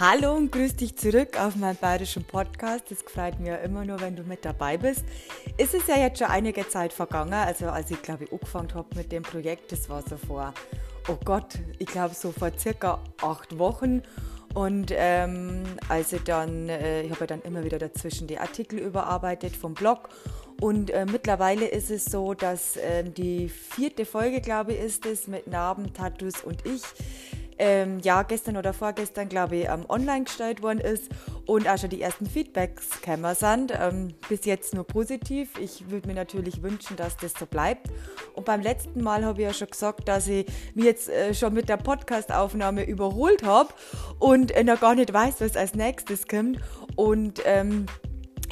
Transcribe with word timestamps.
Hallo 0.00 0.36
und 0.36 0.52
grüß 0.52 0.76
dich 0.76 0.94
zurück 0.94 1.40
auf 1.40 1.56
meinem 1.56 1.74
bayerischen 1.74 2.22
Podcast. 2.22 2.92
Es 2.92 3.02
freut 3.02 3.40
mich 3.40 3.48
ja 3.48 3.56
immer 3.56 3.84
nur, 3.84 4.00
wenn 4.00 4.14
du 4.14 4.22
mit 4.22 4.44
dabei 4.44 4.76
bist. 4.76 5.02
Ist 5.56 5.74
es 5.74 5.88
ja 5.88 5.98
jetzt 5.98 6.20
schon 6.20 6.28
einige 6.28 6.68
Zeit 6.68 6.92
vergangen, 6.92 7.32
also 7.32 7.66
als 7.66 7.90
ich 7.90 8.00
glaube 8.00 8.22
ich 8.22 8.32
angefangen 8.32 8.72
habe 8.74 8.86
mit 8.94 9.10
dem 9.10 9.24
Projekt, 9.24 9.72
das 9.72 9.88
war 9.88 10.04
so 10.08 10.16
vor, 10.16 10.54
oh 11.08 11.16
Gott, 11.24 11.58
ich 11.80 11.88
glaube 11.88 12.14
so 12.14 12.30
vor 12.30 12.52
circa 12.56 13.00
acht 13.20 13.58
Wochen. 13.58 14.02
Und 14.54 14.92
ähm, 14.94 15.64
also 15.88 16.18
dann, 16.24 16.68
äh, 16.68 17.02
ich 17.02 17.10
habe 17.10 17.22
ja 17.22 17.26
dann 17.26 17.42
immer 17.42 17.64
wieder 17.64 17.80
dazwischen 17.80 18.28
die 18.28 18.38
Artikel 18.38 18.78
überarbeitet 18.78 19.56
vom 19.56 19.74
Blog. 19.74 20.10
Und 20.60 20.90
äh, 20.90 21.06
mittlerweile 21.06 21.66
ist 21.66 21.90
es 21.90 22.04
so, 22.04 22.34
dass 22.34 22.76
äh, 22.76 23.02
die 23.02 23.48
vierte 23.48 24.04
Folge, 24.04 24.40
glaube 24.40 24.74
ich, 24.74 24.80
ist 24.80 25.06
es 25.06 25.26
mit 25.26 25.48
Narben, 25.48 25.92
Tattoos 25.92 26.44
und 26.44 26.64
ich 26.66 26.82
ähm, 27.58 27.98
ja, 28.00 28.22
gestern 28.22 28.56
oder 28.56 28.72
vorgestern, 28.72 29.28
glaube 29.28 29.56
ich, 29.56 29.68
ähm, 29.68 29.84
online 29.88 30.24
gestellt 30.24 30.62
worden 30.62 30.80
ist 30.80 31.08
und 31.46 31.68
auch 31.68 31.78
schon 31.78 31.90
die 31.90 32.00
ersten 32.00 32.26
Feedbacks 32.26 33.00
gekommen 33.00 33.34
sind. 33.34 33.72
Ähm, 33.78 34.14
bis 34.28 34.44
jetzt 34.44 34.74
nur 34.74 34.84
positiv. 34.84 35.58
Ich 35.58 35.90
würde 35.90 36.08
mir 36.08 36.14
natürlich 36.14 36.62
wünschen, 36.62 36.96
dass 36.96 37.16
das 37.16 37.32
so 37.38 37.46
bleibt. 37.46 37.88
Und 38.34 38.44
beim 38.44 38.60
letzten 38.60 39.02
Mal 39.02 39.24
habe 39.24 39.40
ich 39.40 39.46
ja 39.46 39.54
schon 39.54 39.68
gesagt, 39.68 40.08
dass 40.08 40.28
ich 40.28 40.46
mich 40.74 40.84
jetzt 40.84 41.08
äh, 41.08 41.34
schon 41.34 41.54
mit 41.54 41.68
der 41.68 41.76
Podcast-Aufnahme 41.76 42.84
überholt 42.84 43.42
habe 43.42 43.70
und 44.18 44.50
äh, 44.52 44.64
noch 44.64 44.80
gar 44.80 44.94
nicht 44.94 45.12
weiß, 45.12 45.40
was 45.40 45.56
als 45.56 45.74
nächstes 45.74 46.28
kommt. 46.28 46.58
Und 46.96 47.42
ähm, 47.44 47.86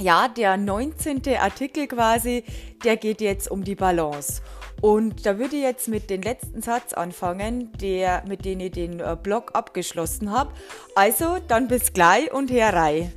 ja, 0.01 0.29
der 0.29 0.57
19. 0.57 1.23
Artikel 1.39 1.87
quasi, 1.87 2.45
der 2.85 2.97
geht 2.97 3.21
jetzt 3.21 3.51
um 3.51 3.65
die 3.65 3.75
Balance. 3.75 4.43
Und 4.81 5.25
da 5.25 5.39
würde 5.39 5.57
ich 5.57 5.63
jetzt 5.63 5.89
mit 5.89 6.11
dem 6.11 6.23
letzten 6.23 6.61
Satz 6.61 6.93
anfangen, 6.93 7.73
der, 7.81 8.25
mit 8.29 8.45
dem 8.45 8.61
ich 8.61 8.73
den 8.73 9.01
äh, 9.01 9.17
Blog 9.21 9.53
abgeschlossen 9.55 10.31
habe. 10.31 10.53
Also, 10.95 11.39
dann 11.49 11.69
bis 11.69 11.93
gleich 11.93 12.33
und 12.33 12.51
herrei. 12.51 13.11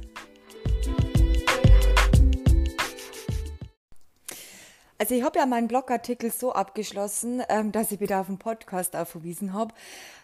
Also 5.02 5.16
ich 5.16 5.24
habe 5.24 5.40
ja 5.40 5.46
meinen 5.46 5.70
Blogartikel 5.70 6.30
so 6.30 6.52
abgeschlossen, 6.52 7.42
ähm, 7.48 7.72
dass 7.72 7.94
ich 7.94 8.02
wieder 8.02 8.20
auf 8.20 8.28
den 8.28 8.38
Podcast 8.38 8.98
auch 8.98 9.08
verwiesen 9.08 9.54
habe, 9.54 9.74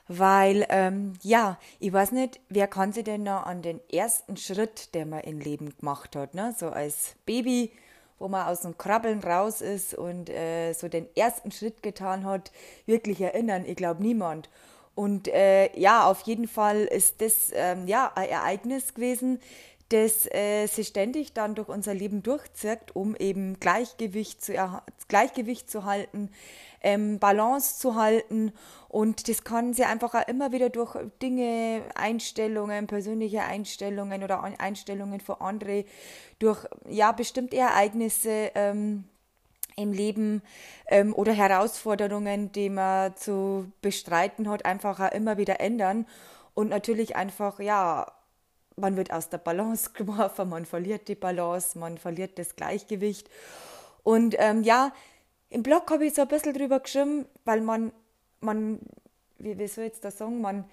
weil, 0.10 0.66
ähm, 0.68 1.14
ja, 1.22 1.58
ich 1.80 1.94
weiß 1.94 2.12
nicht, 2.12 2.42
wer 2.50 2.68
kann 2.68 2.92
sich 2.92 3.06
denn 3.06 3.24
noch 3.24 3.46
an 3.46 3.62
den 3.62 3.80
ersten 3.90 4.36
Schritt, 4.36 4.94
den 4.94 5.12
man 5.12 5.22
im 5.22 5.40
Leben 5.40 5.74
gemacht 5.80 6.18
hat, 6.18 6.34
ne? 6.34 6.54
so 6.58 6.68
als 6.72 7.16
Baby, 7.26 7.72
wo 8.20 8.28
man 8.28 8.48
aus 8.48 8.62
dem 8.62 8.78
Krabbeln 8.78 9.24
raus 9.24 9.62
ist 9.62 9.94
und 9.94 10.30
äh, 10.30 10.74
so 10.74 10.90
den 10.90 11.08
ersten 11.16 11.54
Schritt 11.54 11.82
getan 11.82 12.26
hat, 12.26 12.52
wirklich 12.86 13.22
erinnern. 13.22 13.64
Ich 13.66 13.78
glaube 13.78 14.04
niemand. 14.04 14.50
Und 14.94 15.30
äh, 15.30 15.78
ja, 15.80 16.06
auf 16.06 16.22
jeden 16.22 16.50
Fall 16.50 16.84
ist 16.84 17.22
das 17.22 17.52
ähm, 17.54 17.88
ja 17.88 18.12
ein 18.16 18.28
Ereignis 18.28 18.94
gewesen, 18.94 19.40
das 19.96 20.26
äh, 20.34 20.68
sich 20.68 20.88
ständig 20.88 21.34
dann 21.34 21.56
durch 21.56 21.70
unser 21.70 21.94
Leben 21.94 22.22
durchzirkt, 22.22 22.96
um 22.96 23.16
eben 23.16 23.60
Gleichgewicht 23.60 24.44
zu, 24.44 24.54
Gleichgewicht 25.08 25.70
zu 25.70 25.86
halten, 25.86 26.30
ähm, 26.82 27.20
Balance 27.20 27.80
zu 27.80 27.96
halten. 27.96 28.52
Und 28.90 29.30
das 29.30 29.44
kann 29.44 29.74
sie 29.74 29.86
einfach 29.86 30.14
auch 30.14 30.28
immer 30.28 30.52
wieder 30.52 30.70
durch 30.70 30.98
Dinge, 31.22 31.82
Einstellungen, 31.96 32.88
persönliche 32.88 33.44
Einstellungen 33.44 34.24
oder 34.24 34.44
Einstellungen 34.44 35.22
für 35.22 35.40
andere, 35.40 35.86
durch 36.40 36.66
ja 36.90 37.14
bestimmte 37.14 37.56
Ereignisse 37.56 38.52
ähm, 38.56 39.06
im 39.78 39.94
Leben 39.94 40.42
ähm, 40.88 41.14
oder 41.14 41.32
Herausforderungen, 41.32 42.52
die 42.52 42.70
man 42.70 43.16
zu 43.16 43.72
bestreiten 43.82 44.50
hat, 44.50 44.66
einfach 44.66 45.00
auch 45.00 45.12
immer 45.12 45.38
wieder 45.38 45.62
ändern. 45.62 46.06
Und 46.54 46.70
natürlich 46.70 47.16
einfach, 47.18 47.60
ja, 47.60 48.15
man 48.78 48.98
wird 48.98 49.12
aus 49.12 49.30
der 49.30 49.38
Balance 49.38 49.92
geworfen, 49.94 50.50
man 50.50 50.66
verliert 50.66 51.08
die 51.08 51.16
Balance, 51.16 51.78
man 51.78 51.98
verliert 51.98 52.38
das 52.38 52.56
Gleichgewicht. 52.56 53.30
Und 54.04 54.36
ähm, 54.38 54.64
ja, 54.64 54.94
im 55.50 55.64
Blog 55.64 55.90
habe 55.92 56.06
ich 56.06 56.14
so 56.14 56.24
ein 56.24 56.28
bisschen 56.28 56.54
drüber 56.54 56.80
geschrieben, 56.80 57.26
weil 57.44 57.62
man, 57.62 57.92
man 58.42 58.80
wie, 59.38 59.58
wie 59.58 59.68
soll 59.68 59.86
ich 59.86 59.94
jetzt 59.94 60.04
das 60.04 60.18
sagen, 60.18 60.42
man, 60.42 60.66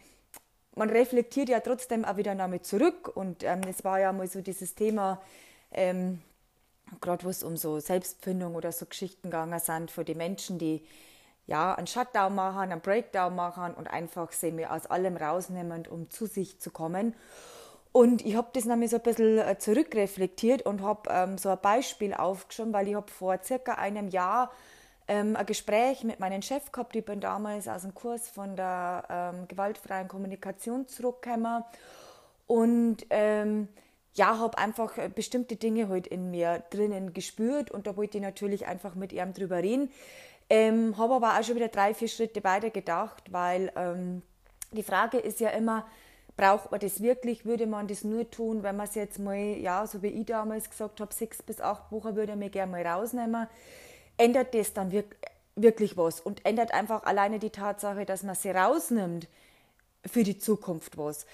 man 0.75 0.91
reflektiert 0.91 1.49
ja 1.49 1.61
trotzdem 1.61 2.05
auch 2.05 2.17
wieder 2.17 2.35
damit 2.35 2.67
zurück. 2.67 3.11
Und 3.15 3.45
ähm, 3.45 3.61
es 3.69 3.85
war 3.85 4.01
ja 4.01 4.13
mal 4.13 4.27
so 4.27 4.41
dieses 4.41 4.75
Thema, 4.75 5.21
ähm, 5.71 6.21
gerade 7.01 7.25
wo 7.25 7.29
es 7.29 7.43
um 7.43 7.57
so 7.57 7.81
Selbstfindung 7.81 8.55
oder 8.55 8.73
so 8.73 8.87
Geschichten 8.87 9.31
gegangen 9.31 9.59
sind, 9.61 9.91
für 9.91 10.05
die 10.05 10.15
Menschen, 10.15 10.59
die 10.59 10.85
ja 11.47 11.75
einen 11.75 11.87
Shutdown 11.87 12.35
machen, 12.35 12.73
einen 12.73 12.81
Breakdown 12.81 13.35
machen 13.35 13.75
und 13.75 13.89
einfach 13.89 14.33
sie 14.33 14.53
mir 14.53 14.73
aus 14.73 14.87
allem 14.87 15.17
rausnehmen, 15.17 15.87
um 15.87 16.11
zu 16.11 16.27
sich 16.27 16.61
zu 16.61 16.71
kommen. 16.71 17.15
Und 17.93 18.25
ich 18.25 18.37
habe 18.37 18.49
das 18.55 18.65
nämlich 18.65 18.91
so 18.91 18.97
ein 18.97 19.03
bisschen 19.03 19.39
äh, 19.39 19.59
zurückreflektiert 19.59 20.63
und 20.63 20.83
habe 20.83 21.11
ähm, 21.11 21.37
so 21.37 21.51
ein 21.51 21.59
Beispiel 21.61 22.15
aufgeschrieben, 22.15 22.73
weil 22.73 22.89
ich 22.89 22.95
habe 22.95 23.11
vor 23.11 23.39
circa 23.43 23.75
einem 23.75 24.09
Jahr 24.09 24.51
ähm, 25.09 25.37
ein 25.37 25.45
Gespräch 25.45 26.03
mit 26.03 26.19
meinem 26.19 26.41
Chef 26.41 26.73
gehabt. 26.73 26.97
Ich 26.97 27.05
bin 27.05 27.21
damals 27.21 27.69
aus 27.69 27.83
dem 27.83 27.95
Kurs 27.95 28.31
von 28.31 28.57
der 28.57 29.05
ähm, 29.11 29.47
gewaltfreien 29.47 30.09
Kommunikation 30.09 30.89
zurückgekommen 30.89 31.65
und 32.47 33.05
ähm, 33.11 33.69
ja, 34.15 34.39
habe 34.39 34.57
einfach 34.57 34.97
äh, 34.97 35.11
bestimmte 35.15 35.57
Dinge 35.57 35.89
halt 35.89 36.07
in 36.07 36.31
mir 36.31 36.63
drinnen 36.71 37.13
gespürt 37.13 37.71
und 37.71 37.87
da 37.87 37.97
wollte 37.97 38.19
ich 38.19 38.23
natürlich 38.23 38.67
einfach 38.67 38.95
mit 38.95 39.13
ihm 39.13 39.35
drüber 39.35 39.59
reden. 39.59 39.91
Ähm, 40.49 40.97
habe 40.99 41.15
aber 41.15 41.39
auch 41.39 41.45
schon 41.45 41.57
wieder 41.57 41.69
drei, 41.69 41.95
vier 41.95 42.09
Schritte 42.09 42.43
weiter 42.45 42.71
gedacht, 42.71 43.33
weil 43.33 43.73
ähm, 43.77 44.23
die 44.71 44.83
Frage 44.83 45.19
ist 45.19 45.41
ja 45.41 45.51
immer, 45.51 45.87
braucht 46.43 46.73
man 46.73 46.81
das 46.81 47.01
wirklich? 47.01 47.45
Würde 47.45 47.69
man 47.69 47.87
das 47.87 48.03
nur 48.03 48.29
tun, 48.29 48.65
wenn 48.65 48.77
man 48.77 48.89
es 48.89 48.97
jetzt 48.97 49.21
mal, 49.21 49.37
ja, 49.37 49.87
so 49.87 50.03
wie 50.03 50.09
ich 50.09 50.27
damals 50.27 50.69
gesagt 50.69 51.01
habe, 51.01 51.15
sechs 51.15 51.41
bis 51.41 51.61
acht 51.61 51.93
Wochen 51.93 52.17
würde 52.17 52.35
mir 52.35 52.51
gerne 52.51 52.73
mal 52.73 52.85
rausnehmen? 52.85 53.47
Ändert 54.17 54.53
das 54.53 54.73
dann 54.73 54.93
wirklich 55.55 55.97
was 55.97 56.21
und 56.21 56.45
ändert 56.45 56.75
einfach 56.75 57.05
alleine 57.05 57.39
die 57.39 57.51
Tatsache, 57.51 58.05
dass 58.05 58.25
man 58.25 58.35
sie 58.35 58.51
rausnimmt 58.51 59.29
für 60.05 60.25
die 60.25 60.37
Zukunft 60.37 60.99
was? 60.99 61.27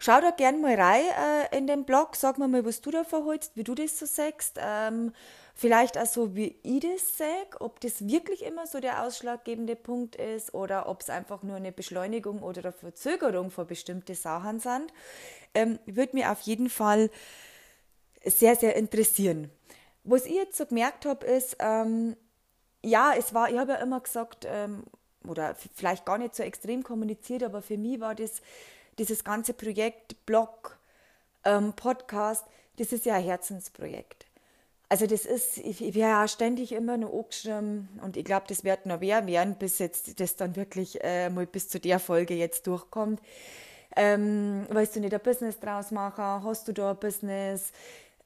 Schau 0.00 0.20
da 0.20 0.32
gerne 0.32 0.58
mal 0.58 0.74
rein 0.74 1.04
äh, 1.52 1.56
in 1.56 1.68
den 1.68 1.84
Blog, 1.84 2.16
sag 2.16 2.38
mir 2.38 2.48
mal, 2.48 2.64
was 2.64 2.80
du 2.80 2.90
da 2.90 3.04
verholst, 3.04 3.56
wie 3.56 3.64
du 3.64 3.76
das 3.76 3.96
so 3.96 4.06
sagst. 4.06 4.58
Ähm, 4.60 5.12
vielleicht 5.58 5.98
auch 5.98 6.06
so, 6.06 6.36
wie 6.36 6.54
ich 6.62 6.80
das 6.80 7.18
sage, 7.18 7.60
ob 7.60 7.80
das 7.80 8.06
wirklich 8.06 8.44
immer 8.44 8.68
so 8.68 8.78
der 8.78 9.02
ausschlaggebende 9.02 9.74
Punkt 9.74 10.14
ist 10.14 10.54
oder 10.54 10.88
ob 10.88 11.00
es 11.00 11.10
einfach 11.10 11.42
nur 11.42 11.56
eine 11.56 11.72
Beschleunigung 11.72 12.44
oder 12.44 12.62
eine 12.62 12.72
Verzögerung 12.72 13.50
für 13.50 13.64
bestimmte 13.64 14.14
Sachen 14.14 14.60
sind. 14.60 14.92
Ähm, 15.54 15.80
Würde 15.84 16.14
mir 16.14 16.30
auf 16.30 16.42
jeden 16.42 16.70
Fall 16.70 17.10
sehr, 18.24 18.54
sehr 18.54 18.76
interessieren. 18.76 19.50
Was 20.04 20.26
ich 20.26 20.36
jetzt 20.36 20.56
so 20.56 20.64
gemerkt 20.64 21.06
habe, 21.06 21.26
ist, 21.26 21.56
ähm, 21.58 22.16
ja, 22.84 23.12
es 23.18 23.34
war, 23.34 23.50
ich 23.50 23.58
habe 23.58 23.72
ja 23.72 23.78
immer 23.78 23.98
gesagt, 23.98 24.46
ähm, 24.48 24.84
oder 25.26 25.56
vielleicht 25.74 26.06
gar 26.06 26.18
nicht 26.18 26.36
so 26.36 26.44
extrem 26.44 26.84
kommuniziert, 26.84 27.42
aber 27.42 27.62
für 27.62 27.76
mich 27.76 27.98
war 27.98 28.14
das 28.14 28.42
dieses 28.96 29.24
ganze 29.24 29.54
Projekt, 29.54 30.24
Blog, 30.24 30.78
ähm, 31.44 31.72
Podcast, 31.72 32.44
das 32.76 32.92
ist 32.92 33.06
ja 33.06 33.14
ein 33.14 33.24
Herzensprojekt. 33.24 34.27
Also 34.90 35.06
das 35.06 35.26
ist, 35.26 35.58
ich, 35.58 35.80
ja 35.80 36.26
ständig 36.28 36.72
immer 36.72 36.96
nur 36.96 37.12
angeschrieben 37.12 37.88
und 38.02 38.16
ich 38.16 38.24
glaube, 38.24 38.46
das 38.48 38.64
wird 38.64 38.86
noch 38.86 39.00
mehr 39.00 39.26
werden, 39.26 39.56
bis 39.58 39.78
jetzt 39.78 40.18
das 40.18 40.36
dann 40.36 40.56
wirklich 40.56 41.02
äh, 41.04 41.28
mal 41.28 41.46
bis 41.46 41.68
zu 41.68 41.78
der 41.78 41.98
Folge 41.98 42.34
jetzt 42.34 42.66
durchkommt. 42.66 43.20
Ähm, 43.96 44.66
weißt 44.70 44.96
du 44.96 45.00
nicht 45.00 45.12
ein 45.12 45.20
Business 45.20 45.60
draus 45.60 45.90
machen? 45.90 46.42
Hast 46.44 46.68
du 46.68 46.72
da 46.72 46.92
ein 46.92 46.98
Business? 46.98 47.72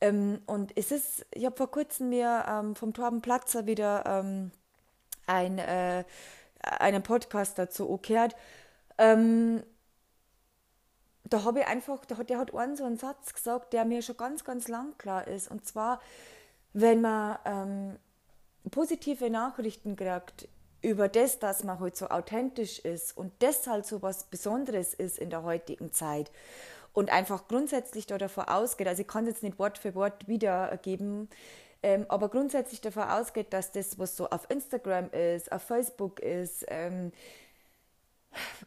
Ähm, 0.00 0.40
und 0.46 0.72
es 0.76 0.92
ist, 0.92 1.26
ich 1.32 1.44
habe 1.46 1.56
vor 1.56 1.70
kurzem 1.70 2.10
mir 2.10 2.44
ähm, 2.48 2.76
vom 2.76 2.92
Torben 2.92 3.22
Platzer 3.22 3.66
wieder 3.66 4.04
ähm, 4.06 4.52
ein, 5.26 5.58
äh, 5.58 6.04
einen 6.60 7.02
Podcast 7.02 7.58
dazu 7.58 7.98
gehört. 8.02 8.36
Ähm, 8.98 9.62
da 11.24 11.44
habe 11.44 11.60
ich 11.60 11.66
einfach, 11.66 12.04
der 12.04 12.18
hat, 12.18 12.30
der 12.30 12.38
hat 12.38 12.54
einen 12.54 12.76
so 12.76 12.84
einen 12.84 12.98
Satz 12.98 13.32
gesagt, 13.32 13.72
der 13.72 13.84
mir 13.84 14.02
schon 14.02 14.16
ganz, 14.16 14.44
ganz 14.44 14.68
lang 14.68 14.96
klar 14.98 15.26
ist. 15.26 15.50
Und 15.50 15.66
zwar, 15.66 16.00
wenn 16.72 17.00
man 17.00 17.38
ähm, 17.44 17.98
positive 18.70 19.30
Nachrichten 19.30 19.96
kriegt 19.96 20.48
über 20.80 21.08
das, 21.08 21.38
dass 21.38 21.64
man 21.64 21.78
halt 21.78 21.96
so 21.96 22.08
authentisch 22.08 22.78
ist 22.80 23.16
und 23.16 23.32
das 23.40 23.66
halt 23.66 23.86
so 23.86 24.02
was 24.02 24.24
Besonderes 24.24 24.94
ist 24.94 25.18
in 25.18 25.30
der 25.30 25.44
heutigen 25.44 25.92
Zeit 25.92 26.30
und 26.92 27.10
einfach 27.10 27.46
grundsätzlich 27.48 28.06
da 28.06 28.18
davor 28.18 28.48
ausgeht, 28.48 28.88
also 28.88 29.02
ich 29.02 29.08
kann 29.08 29.24
es 29.24 29.34
jetzt 29.34 29.42
nicht 29.42 29.58
Wort 29.58 29.78
für 29.78 29.94
Wort 29.94 30.26
wiedergeben, 30.28 31.28
ähm, 31.82 32.06
aber 32.08 32.28
grundsätzlich 32.28 32.80
davor 32.80 33.12
ausgeht, 33.14 33.52
dass 33.52 33.72
das, 33.72 33.98
was 33.98 34.16
so 34.16 34.28
auf 34.28 34.48
Instagram 34.50 35.10
ist, 35.10 35.52
auf 35.52 35.62
Facebook 35.62 36.20
ist, 36.20 36.64
ähm, 36.68 37.12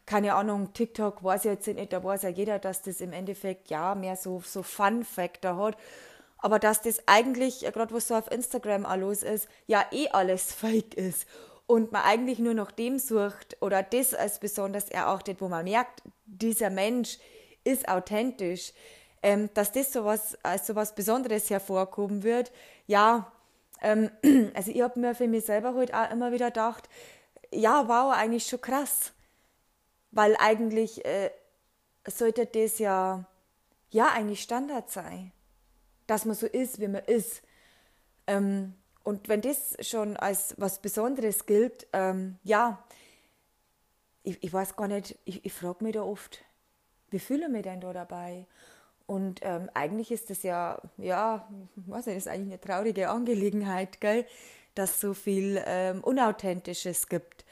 keine 0.05 0.35
Ahnung, 0.35 0.73
TikTok 0.73 1.23
weiß 1.23 1.45
ich 1.45 1.51
jetzt 1.51 1.67
nicht, 1.67 1.91
da 1.91 2.03
weiß 2.03 2.23
ja 2.23 2.29
jeder, 2.29 2.59
dass 2.59 2.81
das 2.81 3.01
im 3.01 3.13
Endeffekt 3.13 3.69
ja 3.69 3.95
mehr 3.95 4.15
so, 4.15 4.41
so 4.45 4.63
Fun-Factor 4.63 5.57
hat. 5.57 5.77
Aber 6.37 6.59
dass 6.59 6.81
das 6.81 7.07
eigentlich, 7.07 7.61
gerade 7.61 7.93
was 7.93 8.07
so 8.07 8.15
auf 8.15 8.31
Instagram 8.31 8.85
auch 8.85 8.97
los 8.97 9.23
ist, 9.23 9.47
ja 9.67 9.85
eh 9.91 10.09
alles 10.09 10.51
fake 10.53 10.93
ist. 10.95 11.25
Und 11.67 11.91
man 11.91 12.03
eigentlich 12.03 12.37
nur 12.37 12.53
nach 12.53 12.71
dem 12.71 12.99
sucht 12.99 13.57
oder 13.59 13.81
das 13.81 14.13
als 14.13 14.39
besonders 14.39 14.89
erachtet, 14.89 15.41
wo 15.41 15.47
man 15.47 15.63
merkt, 15.63 16.03
dieser 16.25 16.69
Mensch 16.69 17.17
ist 17.63 17.87
authentisch, 17.87 18.71
ähm, 19.23 19.49
dass 19.55 19.71
das 19.71 19.91
sowas 19.91 20.37
als 20.43 20.67
sowas 20.67 20.93
Besonderes 20.93 21.49
hervorkommen 21.49 22.21
wird, 22.21 22.51
ja, 22.85 23.31
ähm, 23.81 24.11
also 24.53 24.71
ich 24.71 24.81
habe 24.81 24.99
mir 24.99 25.15
für 25.15 25.27
mich 25.27 25.45
selber 25.45 25.73
heute 25.73 25.93
halt 25.93 26.11
auch 26.11 26.13
immer 26.13 26.31
wieder 26.31 26.47
gedacht, 26.47 26.89
ja, 27.51 27.87
wow, 27.87 28.13
eigentlich 28.15 28.47
schon 28.47 28.61
krass. 28.61 29.13
Weil 30.11 30.35
eigentlich 30.39 31.03
äh, 31.05 31.31
sollte 32.07 32.45
das 32.45 32.79
ja, 32.79 33.25
ja, 33.89 34.09
eigentlich 34.13 34.41
Standard 34.41 34.91
sein. 34.91 35.31
Dass 36.07 36.25
man 36.25 36.35
so 36.35 36.47
ist, 36.47 36.79
wie 36.79 36.87
man 36.87 37.03
ist. 37.03 37.41
Ähm, 38.27 38.73
und 39.03 39.29
wenn 39.29 39.41
das 39.41 39.75
schon 39.81 40.17
als 40.17 40.55
was 40.57 40.81
Besonderes 40.81 41.45
gilt, 41.45 41.87
ähm, 41.93 42.37
ja, 42.43 42.83
ich, 44.23 44.43
ich 44.43 44.51
weiß 44.51 44.75
gar 44.75 44.87
nicht, 44.87 45.17
ich, 45.25 45.45
ich 45.45 45.53
frage 45.53 45.83
mich 45.83 45.93
da 45.93 46.01
oft, 46.01 46.43
wie 47.11 47.19
fühle 47.19 47.45
ich 47.45 47.51
mich 47.51 47.63
denn 47.63 47.81
da 47.81 47.93
dabei? 47.93 48.47
Und 49.05 49.41
ähm, 49.43 49.69
eigentlich 49.75 50.11
ist 50.11 50.31
das 50.31 50.41
ja, 50.41 50.81
ja, 50.97 51.47
nicht, 51.75 52.07
ist 52.07 52.27
eigentlich 52.27 52.53
eine 52.53 52.59
traurige 52.61 53.09
Angelegenheit, 53.09 54.01
gell, 54.01 54.25
dass 54.73 54.99
so 54.99 55.13
viel 55.13 55.61
ähm, 55.65 56.03
Unauthentisches 56.03 57.07
gibt. 57.07 57.45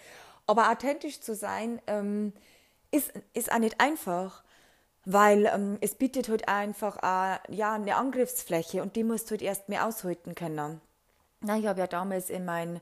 Aber 0.48 0.72
authentisch 0.72 1.22
zu 1.22 1.36
sein, 1.36 1.82
ähm, 1.88 2.34
ist, 2.92 3.14
ist 3.34 3.52
auch 3.52 3.60
nicht 3.60 3.80
einfach, 3.80 4.44
weil 5.06 5.46
ähm, 5.54 5.78
es 5.82 5.96
bietet 5.96 6.30
halt 6.30 6.48
einfach 6.48 6.98
auch, 6.98 7.40
ja, 7.50 7.74
eine 7.74 7.96
Angriffsfläche 7.96 8.82
und 8.82 8.96
die 8.96 9.04
musst 9.04 9.28
du 9.28 9.32
halt 9.32 9.42
erst 9.42 9.70
mehr 9.70 9.86
aushalten 9.86 10.36
können. 10.36 10.82
Na, 11.42 11.58
ich 11.58 11.68
habe 11.68 11.82
ja 11.82 11.88
damals 11.88 12.30
in 12.30 12.46
meinem 12.46 12.80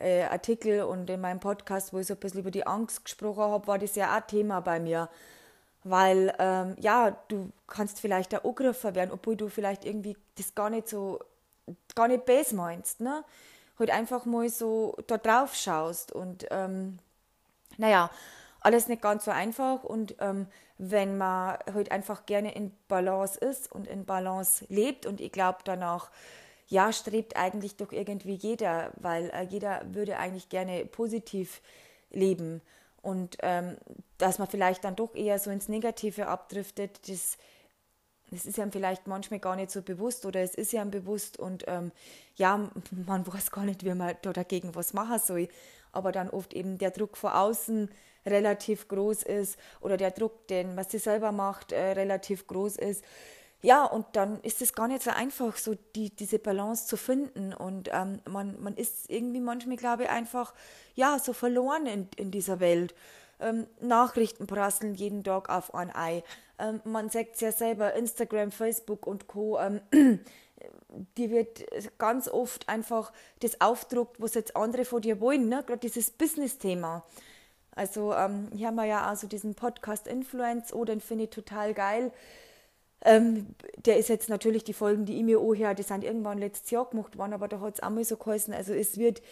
äh, 0.00 0.24
Artikel 0.24 0.82
und 0.82 1.08
in 1.08 1.20
meinem 1.20 1.40
Podcast, 1.40 1.92
wo 1.92 1.98
ich 1.98 2.06
so 2.06 2.14
ein 2.14 2.20
bisschen 2.20 2.40
über 2.40 2.50
die 2.50 2.66
Angst 2.66 3.04
gesprochen 3.04 3.42
habe, 3.42 3.66
war 3.66 3.78
das 3.78 3.94
ja 3.94 4.16
auch 4.16 4.26
Thema 4.26 4.60
bei 4.60 4.80
mir 4.80 5.08
weil 5.88 6.34
ähm, 6.40 6.74
ja, 6.80 7.12
du 7.28 7.52
kannst 7.68 8.00
vielleicht 8.00 8.32
da 8.32 8.38
angegriffen 8.38 8.94
werden, 8.96 9.12
obwohl 9.12 9.36
du 9.36 9.48
vielleicht 9.48 9.84
irgendwie 9.84 10.16
das 10.36 10.54
gar 10.54 10.68
nicht 10.68 10.88
so, 10.88 11.20
gar 11.94 12.08
nicht 12.08 12.26
base 12.26 12.56
meinst, 12.56 13.00
ne? 13.00 13.24
Halt 13.78 13.90
einfach 13.90 14.24
mal 14.24 14.48
so 14.48 14.96
da 15.06 15.16
drauf 15.18 15.54
schaust 15.54 16.10
und 16.10 16.46
ähm, 16.50 16.98
naja, 17.76 18.10
alles 18.60 18.88
nicht 18.88 19.02
ganz 19.02 19.26
so 19.26 19.30
einfach 19.30 19.84
und 19.84 20.16
ähm, 20.18 20.48
wenn 20.78 21.16
man 21.16 21.58
halt 21.72 21.90
einfach 21.90 22.26
gerne 22.26 22.54
in 22.54 22.72
Balance 22.88 23.38
ist 23.38 23.70
und 23.72 23.86
in 23.86 24.04
Balance 24.04 24.64
lebt 24.68 25.06
und 25.06 25.20
ich 25.20 25.32
glaube 25.32 25.58
danach, 25.64 26.10
ja, 26.68 26.92
strebt 26.92 27.36
eigentlich 27.36 27.76
doch 27.76 27.92
irgendwie 27.92 28.34
jeder, 28.34 28.90
weil 28.96 29.30
äh, 29.30 29.42
jeder 29.42 29.82
würde 29.94 30.18
eigentlich 30.18 30.48
gerne 30.48 30.84
positiv 30.84 31.62
leben 32.10 32.60
und 33.06 33.36
ähm, 33.42 33.76
dass 34.18 34.40
man 34.40 34.48
vielleicht 34.48 34.82
dann 34.82 34.96
doch 34.96 35.14
eher 35.14 35.38
so 35.38 35.50
ins 35.50 35.68
Negative 35.68 36.26
abdriftet, 36.26 37.08
das, 37.08 37.38
das 38.32 38.44
ist 38.44 38.58
ja 38.58 38.66
vielleicht 38.68 39.06
manchmal 39.06 39.38
gar 39.38 39.54
nicht 39.54 39.70
so 39.70 39.80
bewusst 39.80 40.26
oder 40.26 40.40
es 40.40 40.56
ist 40.56 40.72
ja 40.72 40.82
bewusst 40.82 41.38
und 41.38 41.62
ähm, 41.68 41.92
ja, 42.34 42.68
man 42.90 43.24
weiß 43.32 43.52
gar 43.52 43.64
nicht, 43.64 43.84
wie 43.84 43.94
man 43.94 44.16
da 44.22 44.32
dagegen 44.32 44.74
was 44.74 44.92
machen 44.92 45.20
soll. 45.20 45.48
Aber 45.92 46.10
dann 46.10 46.28
oft 46.28 46.52
eben 46.52 46.78
der 46.78 46.90
Druck 46.90 47.16
von 47.16 47.30
außen 47.30 47.90
relativ 48.26 48.88
groß 48.88 49.22
ist 49.22 49.58
oder 49.80 49.96
der 49.96 50.10
Druck, 50.10 50.46
den 50.48 50.76
was 50.76 50.90
sie 50.90 50.98
selber 50.98 51.32
macht, 51.32 51.72
äh, 51.72 51.92
relativ 51.92 52.46
groß 52.46 52.76
ist. 52.76 53.04
Ja, 53.62 53.84
und 53.84 54.06
dann 54.12 54.40
ist 54.42 54.62
es 54.62 54.74
gar 54.74 54.86
nicht 54.86 55.02
so 55.02 55.10
einfach, 55.10 55.56
so 55.56 55.74
die, 55.94 56.10
diese 56.10 56.38
Balance 56.38 56.86
zu 56.86 56.96
finden. 56.96 57.54
Und 57.54 57.90
ähm, 57.92 58.20
man, 58.28 58.60
man 58.62 58.76
ist 58.76 59.10
irgendwie 59.10 59.40
manchmal, 59.40 59.76
glaube 59.76 60.04
ich, 60.04 60.08
einfach 60.10 60.54
ja, 60.94 61.18
so 61.18 61.32
verloren 61.32 61.86
in, 61.86 62.08
in 62.16 62.30
dieser 62.30 62.60
Welt. 62.60 62.94
Ähm, 63.40 63.66
Nachrichten 63.80 64.46
prasseln 64.46 64.94
jeden 64.94 65.24
Tag 65.24 65.48
auf 65.48 65.74
ein 65.74 65.94
Ei. 65.94 66.22
Ähm, 66.58 66.80
man 66.84 67.10
sagt 67.10 67.34
es 67.34 67.40
ja 67.40 67.52
selber, 67.52 67.94
Instagram, 67.94 68.50
Facebook 68.50 69.06
und 69.06 69.26
Co. 69.26 69.58
Ähm, 69.58 69.80
die 71.16 71.30
wird 71.30 71.64
ganz 71.98 72.28
oft 72.28 72.68
einfach 72.68 73.12
das 73.40 73.60
aufdruckt, 73.60 74.20
was 74.20 74.34
jetzt 74.34 74.56
andere 74.56 74.84
von 74.84 75.02
dir 75.02 75.20
wollen, 75.20 75.48
ne? 75.48 75.62
gerade 75.66 75.80
dieses 75.80 76.10
Business-Thema. 76.10 77.04
Also 77.76 78.14
ähm, 78.14 78.48
hier 78.54 78.68
haben 78.68 78.76
wir 78.76 78.86
ja 78.86 79.06
also 79.06 79.28
diesen 79.28 79.54
Podcast 79.54 80.08
Influence, 80.08 80.72
oh, 80.72 80.84
den 80.84 81.00
finde 81.00 81.24
ich 81.24 81.30
total 81.30 81.74
geil. 81.74 82.10
Ähm, 83.02 83.54
der 83.76 83.98
ist 83.98 84.08
jetzt 84.08 84.30
natürlich 84.30 84.64
die 84.64 84.72
Folgen, 84.72 85.04
die 85.04 85.18
ich 85.18 85.22
mir 85.22 85.38
auch 85.38 85.52
her, 85.52 85.74
die 85.74 85.82
sind 85.82 86.02
irgendwann 86.02 86.38
letztes 86.38 86.70
Jahr 86.70 86.86
gemacht 86.86 87.18
worden, 87.18 87.34
aber 87.34 87.46
da 87.46 87.60
hat 87.60 87.74
es 87.74 87.82
auch 87.82 87.90
mal 87.90 88.02
so 88.02 88.16
geheißen. 88.16 88.54
Also 88.54 88.72
es 88.72 88.96
wird 88.96 89.22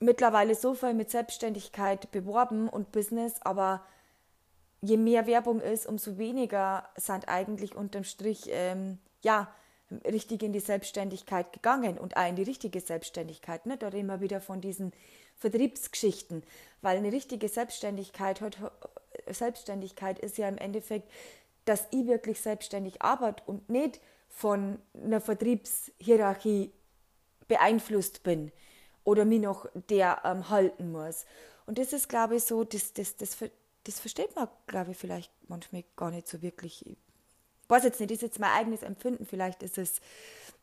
mittlerweile 0.00 0.54
so 0.54 0.74
viel 0.74 0.94
mit 0.94 1.10
Selbstständigkeit 1.10 2.10
beworben 2.12 2.68
und 2.68 2.92
Business, 2.92 3.40
aber 3.40 3.82
je 4.82 4.98
mehr 4.98 5.26
Werbung 5.26 5.60
ist, 5.60 5.86
umso 5.86 6.18
weniger 6.18 6.88
sind 6.96 7.26
eigentlich 7.28 7.74
unterm 7.74 8.04
Strich 8.04 8.48
ähm, 8.52 8.98
ja 9.22 9.48
richtig 10.04 10.42
in 10.42 10.52
die 10.52 10.60
Selbstständigkeit 10.60 11.52
gegangen 11.52 11.98
und 11.98 12.16
auch 12.16 12.28
in 12.28 12.36
die 12.36 12.42
richtige 12.42 12.80
Selbstständigkeit. 12.80 13.64
Ne? 13.64 13.78
Da 13.78 13.88
reden 13.88 14.06
wir 14.06 14.20
wieder 14.20 14.40
von 14.40 14.60
diesen 14.60 14.92
Vertriebsgeschichten, 15.38 16.42
weil 16.82 16.96
eine 16.96 17.12
richtige 17.12 17.48
Selbstständigkeit, 17.48 18.40
Selbstständigkeit 19.26 20.18
ist 20.18 20.38
ja 20.38 20.48
im 20.48 20.58
Endeffekt, 20.58 21.10
dass 21.64 21.86
ich 21.90 22.06
wirklich 22.06 22.40
selbstständig 22.40 23.02
arbeite 23.02 23.42
und 23.46 23.68
nicht 23.68 24.00
von 24.28 24.78
einer 24.94 25.20
Vertriebshierarchie 25.20 26.72
beeinflusst 27.46 28.22
bin 28.22 28.52
oder 29.04 29.24
mich 29.24 29.40
noch 29.40 29.66
der 29.88 30.22
ähm, 30.24 30.48
halten 30.48 30.92
muss. 30.92 31.24
Und 31.66 31.78
das 31.78 31.92
ist, 31.92 32.08
glaube 32.08 32.36
ich, 32.36 32.44
so, 32.44 32.64
das, 32.64 32.92
das, 32.92 33.16
das, 33.16 33.36
das 33.84 34.00
versteht 34.00 34.34
man, 34.36 34.48
glaube 34.66 34.92
ich, 34.92 34.96
vielleicht 34.96 35.32
manchmal 35.48 35.84
gar 35.96 36.10
nicht 36.10 36.28
so 36.28 36.42
wirklich. 36.42 36.86
Ich 36.86 36.96
weiß 37.68 37.84
jetzt 37.84 38.00
nicht, 38.00 38.10
das 38.10 38.16
ist 38.16 38.22
jetzt 38.22 38.38
mein 38.38 38.52
eigenes 38.52 38.82
Empfinden, 38.82 39.26
vielleicht 39.26 39.62
ist 39.62 39.78
es 39.78 40.00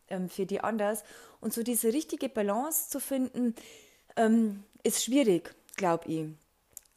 ähm, 0.09 0.29
für 0.29 0.45
die 0.45 0.61
anders. 0.61 1.03
Und 1.41 1.53
so 1.53 1.63
diese 1.63 1.93
richtige 1.93 2.29
Balance 2.29 2.89
zu 2.89 2.99
finden, 2.99 3.55
ähm, 4.15 4.63
ist 4.83 5.03
schwierig, 5.03 5.53
glaube 5.75 6.07
ich. 6.07 6.25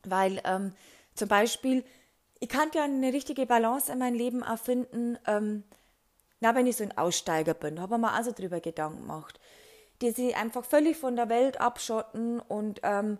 Weil 0.04 0.40
ähm, 0.44 0.72
zum 1.14 1.28
Beispiel, 1.28 1.84
ich 2.40 2.48
kann 2.48 2.70
ja 2.74 2.84
eine 2.84 3.12
richtige 3.12 3.46
Balance 3.46 3.92
in 3.92 3.98
meinem 3.98 4.14
Leben 4.14 4.42
erfinden, 4.42 5.18
ähm, 5.26 5.64
na, 6.40 6.54
wenn 6.54 6.66
ich 6.66 6.76
so 6.76 6.84
ein 6.84 6.96
Aussteiger 6.96 7.54
bin, 7.54 7.80
habe 7.80 7.96
ich 7.96 8.00
mir 8.00 8.12
also 8.12 8.30
drüber 8.30 8.60
Gedanken 8.60 9.00
gemacht 9.02 9.40
die 10.00 10.10
sich 10.10 10.36
einfach 10.36 10.64
völlig 10.64 10.96
von 10.96 11.16
der 11.16 11.28
Welt 11.28 11.60
abschotten 11.60 12.40
und 12.40 12.80
ähm, 12.82 13.18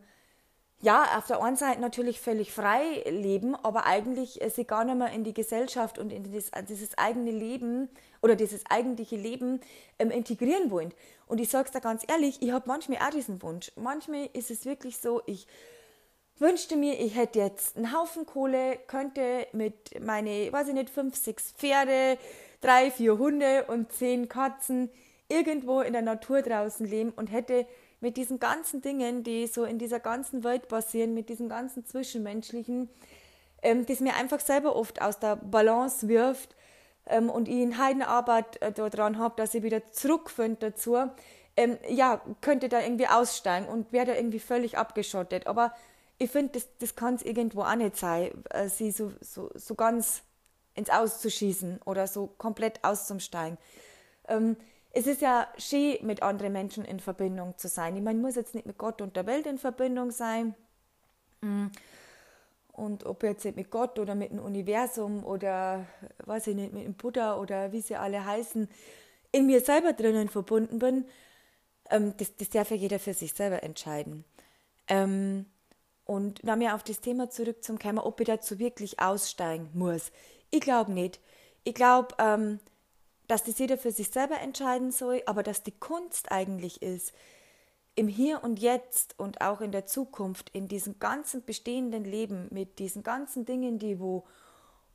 ja, 0.81 1.19
auf 1.19 1.27
der 1.27 1.43
einen 1.43 1.57
Seite 1.57 1.81
natürlich 1.81 2.21
völlig 2.21 2.53
frei 2.53 3.03
leben, 3.11 3.57
aber 3.57 3.87
eigentlich 3.87 4.41
äh, 4.41 4.49
sie 4.49 4.65
gar 4.65 4.85
nicht 4.85 4.97
mehr 4.97 5.11
in 5.11 5.25
die 5.25 5.35
Gesellschaft 5.35 5.99
und 5.99 6.13
in 6.13 6.33
das, 6.33 6.53
dieses 6.69 6.97
eigene 6.97 7.33
Leben 7.33 7.89
oder 8.23 8.37
dieses 8.37 8.65
eigentliche 8.71 9.17
Leben 9.17 9.61
ähm, 9.99 10.13
integrieren 10.13 10.71
wollen. 10.71 10.93
Und 11.29 11.41
ich 11.41 11.51
sage 11.51 11.67
es 11.67 11.73
da 11.73 11.79
ganz 11.79 12.05
ehrlich, 12.09 12.43
ich 12.43 12.53
habe 12.53 12.65
manchmal 12.67 12.99
auch 12.99 13.11
diesen 13.11 13.43
Wunsch. 13.43 13.71
Manchmal 13.77 14.29
ist 14.33 14.51
es 14.51 14.65
wirklich 14.65 14.99
so, 14.99 15.23
ich 15.27 15.47
wünschte 16.39 16.77
mir, 16.77 16.99
ich 16.99 17.17
hätte 17.17 17.39
jetzt 17.39 17.77
einen 17.77 17.93
Haufen 17.93 18.27
Kohle, 18.27 18.79
könnte 18.87 19.47
mit 19.53 20.03
meine, 20.05 20.53
weiß 20.53 20.69
ich 20.69 20.75
nicht, 20.75 20.91
fünf, 20.91 21.17
sechs 21.17 21.53
Pferde, 21.53 22.19
drei, 22.61 22.91
vier 22.91 23.19
Hunde 23.19 23.65
und 23.67 23.93
zehn 23.93 24.29
Katzen 24.29 24.91
irgendwo 25.29 25.81
in 25.81 25.93
der 25.93 26.03
Natur 26.03 26.43
draußen 26.43 26.87
leben 26.87 27.11
und 27.11 27.31
hätte 27.31 27.67
mit 28.01 28.17
diesen 28.17 28.39
ganzen 28.39 28.81
Dingen, 28.81 29.25
die 29.25 29.47
so 29.47 29.65
in 29.65 29.79
dieser 29.79 30.01
ganzen 30.01 30.45
Welt 30.45 30.69
passieren, 30.69 31.15
mit 31.15 31.29
diesen 31.29 31.49
ganzen 31.49 31.85
Zwischenmenschlichen, 31.85 32.89
ähm, 33.63 33.87
das 33.87 34.01
mir 34.01 34.15
einfach 34.15 34.41
selber 34.41 34.77
oft 34.77 35.03
aus 35.03 35.19
der 35.19 35.37
Balance 35.37 36.09
wirft 36.09 36.55
ähm, 37.09 37.31
und 37.31 37.49
ich 37.49 37.57
in 37.57 37.79
Heidenarbeit 37.79 38.61
äh, 38.63 38.73
daran 38.73 39.19
habe, 39.19 39.35
dass 39.37 39.55
ich 39.55 39.63
wieder 39.63 39.91
zurückfinde 39.91 40.71
dazu, 40.71 40.97
ähm, 41.57 41.79
ja, 41.89 42.21
könnte 42.41 42.69
da 42.69 42.81
irgendwie 42.81 43.09
aussteigen 43.09 43.67
und 43.67 43.93
wäre 43.93 44.07
da 44.07 44.15
irgendwie 44.15 44.39
völlig 44.39 44.79
abgeschottet. 44.79 45.47
Aber 45.47 45.73
ich 46.19 46.31
finde, 46.31 46.53
das, 46.53 46.69
das 46.79 46.95
kann 46.95 47.15
es 47.15 47.23
irgendwo 47.23 47.63
auch 47.63 47.75
nicht 47.75 47.97
sein, 47.97 48.31
äh, 48.51 48.69
sie 48.69 48.91
so, 48.91 49.13
so, 49.21 49.51
so 49.55 49.75
ganz 49.75 50.23
ins 50.75 50.91
Auszuschießen 50.91 51.81
oder 51.85 52.07
so 52.07 52.29
komplett 52.39 52.85
auszusteigen. 52.85 53.59
Ähm, 54.29 54.57
es 54.91 55.07
ist 55.07 55.21
ja 55.21 55.47
schön, 55.59 55.99
mit 56.03 56.23
anderen 56.23 56.53
Menschen 56.53 56.85
in 56.85 57.01
Verbindung 57.01 57.57
zu 57.57 57.69
sein. 57.69 57.97
Ich 57.97 58.03
meine, 58.03 58.19
muss 58.19 58.37
jetzt 58.37 58.55
nicht 58.55 58.67
mit 58.67 58.79
Gott 58.79 59.03
und 59.03 59.17
der 59.17 59.27
Welt 59.27 59.47
in 59.47 59.59
Verbindung 59.59 60.11
sein. 60.11 60.55
Mm. 61.41 61.67
Und 62.79 63.07
ob 63.07 63.25
jetzt 63.25 63.45
mit 63.45 63.73
Gott 63.73 63.99
oder 63.99 64.15
mit 64.15 64.31
dem 64.31 64.39
Universum 64.39 65.25
oder, 65.25 65.85
weiß 66.25 66.47
ich 66.47 66.55
nicht, 66.55 66.73
mit 66.73 66.85
dem 66.85 66.95
Buddha 66.95 67.37
oder 67.37 67.73
wie 67.73 67.81
sie 67.81 67.97
alle 67.97 68.25
heißen, 68.25 68.69
in 69.33 69.47
mir 69.47 69.61
selber 69.61 69.95
drinnen 69.95 70.29
verbunden 70.29 70.79
bin, 70.79 71.05
ähm, 71.91 72.15
das, 72.19 72.37
das 72.37 72.51
darf 72.51 72.71
ja 72.71 72.77
jeder 72.77 73.01
für 73.01 73.15
sich 73.15 73.33
selber 73.33 73.65
entscheiden. 73.65 74.25
Ähm, 74.87 75.47
und 76.05 76.41
dann 76.47 76.61
mir 76.61 76.77
auf 76.77 76.85
das 76.85 77.01
Thema 77.01 77.29
zurückzukommen, 77.29 77.99
ob 77.99 78.21
ich 78.21 78.29
dazu 78.29 78.61
wirklich 78.61 79.01
aussteigen 79.01 79.71
muss. 79.75 80.13
Ich 80.51 80.61
glaube 80.61 80.93
nicht. 80.93 81.19
Ich 81.65 81.75
glaube, 81.75 82.15
ähm, 82.19 82.61
dass 83.27 83.43
das 83.43 83.59
jeder 83.59 83.77
für 83.77 83.91
sich 83.91 84.09
selber 84.11 84.41
entscheiden 84.41 84.93
soll, 84.93 85.21
aber 85.27 85.43
dass 85.43 85.65
die 85.65 85.77
Kunst 85.79 86.31
eigentlich 86.31 86.81
ist, 86.81 87.13
im 87.99 88.07
Hier 88.07 88.45
und 88.45 88.61
Jetzt 88.61 89.19
und 89.19 89.41
auch 89.41 89.61
in 89.61 89.73
der 89.73 89.85
Zukunft, 89.85 90.51
in 90.51 90.69
diesem 90.69 91.01
ganzen 91.01 91.45
bestehenden 91.45 92.05
Leben, 92.05 92.47
mit 92.53 92.79
diesen 92.79 93.03
ganzen 93.03 93.45
Dingen, 93.45 93.81
die 93.81 93.99
wo 93.99 94.25